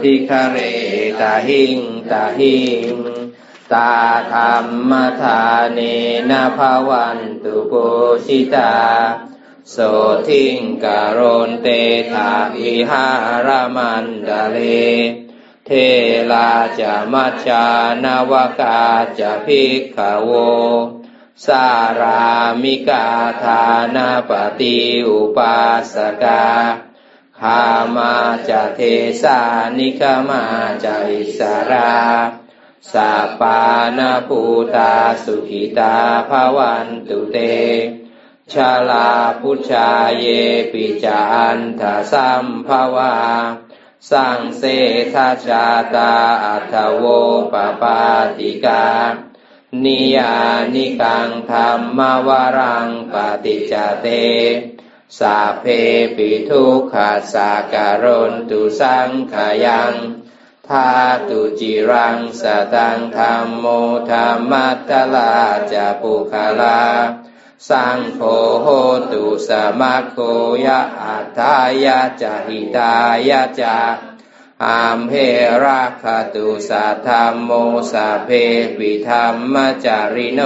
[0.02, 0.58] ธิคาเร
[1.20, 1.78] ตาหิง
[2.10, 2.92] ตาหิง
[3.72, 3.92] ตา
[4.32, 4.56] ธรร
[4.90, 4.92] ม
[5.22, 5.78] ทานเน
[6.30, 7.74] นะภาวันตุโก
[8.26, 8.74] ชิตา
[9.70, 9.76] โส
[10.28, 11.68] ทิงการนเต
[12.12, 13.08] ถาวิหา
[13.46, 14.58] รมันดาเล
[15.66, 15.70] เท
[16.30, 16.50] ลา
[16.80, 17.66] จะมัจจา
[18.04, 18.80] นาวกา
[19.18, 20.30] จะพิกขโว
[21.46, 21.66] สา
[22.00, 22.24] รา
[22.62, 23.06] มิกา
[23.42, 23.62] ธา
[23.94, 24.30] นาป
[24.60, 24.76] ฏิ
[25.06, 25.56] อุปา
[25.92, 26.44] สกา
[27.42, 27.64] คา
[27.96, 28.14] มา
[28.48, 28.80] จะเท
[29.22, 29.40] สา
[29.78, 30.44] นิคมา
[30.84, 31.40] จะอิส
[31.70, 31.94] รา
[32.92, 33.60] สาปา
[33.98, 34.40] นาภู
[34.74, 35.96] ตาสุขิตา
[36.28, 37.36] ภวันตุเต
[38.52, 39.88] ชาลาพุชา
[40.18, 40.24] เย
[40.72, 43.14] ปิจาอันทาสัมภาวา
[44.10, 44.62] สังเส
[45.14, 46.12] ทาชาตา
[46.44, 47.04] อัตโว
[47.52, 48.00] ปปา
[48.38, 48.86] ติกา
[49.84, 50.34] นิยา
[50.74, 52.28] นิกังธรรมว
[52.58, 53.14] รังป
[53.44, 54.06] ฏิจเต
[55.18, 55.64] สาเพ
[56.16, 59.92] ปิทุกขาสาการนตุสังขายัง
[60.68, 60.88] ทา
[61.28, 62.42] ตุจิรังส
[62.74, 63.66] ตังธรรมโม
[64.10, 65.34] ธรรมัตตลา
[65.72, 66.82] จะปุคลา
[67.68, 68.20] สังโฆ
[68.62, 68.66] โห
[69.12, 69.50] ตุส
[69.80, 70.16] มาโค
[70.66, 72.94] ยะอัตายะจหิตา
[73.28, 73.78] ยะจา
[74.64, 75.12] อามเพ
[75.64, 76.04] ราค
[76.34, 77.50] ตุสัทธมโม
[77.92, 78.30] สัเพ
[78.78, 79.54] ปิธรรม
[79.84, 80.40] จาริโน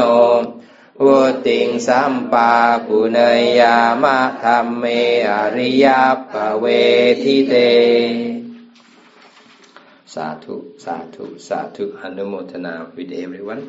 [1.04, 2.50] วุติงสัมปา
[2.86, 3.18] ปุเน
[3.60, 4.84] ยามะธรรมเม
[5.28, 5.86] อริย
[6.32, 6.64] ปเว
[7.22, 7.54] ทิเต
[10.14, 13.62] สาธุ สาธุ สาธุอนุโมทนา with everyone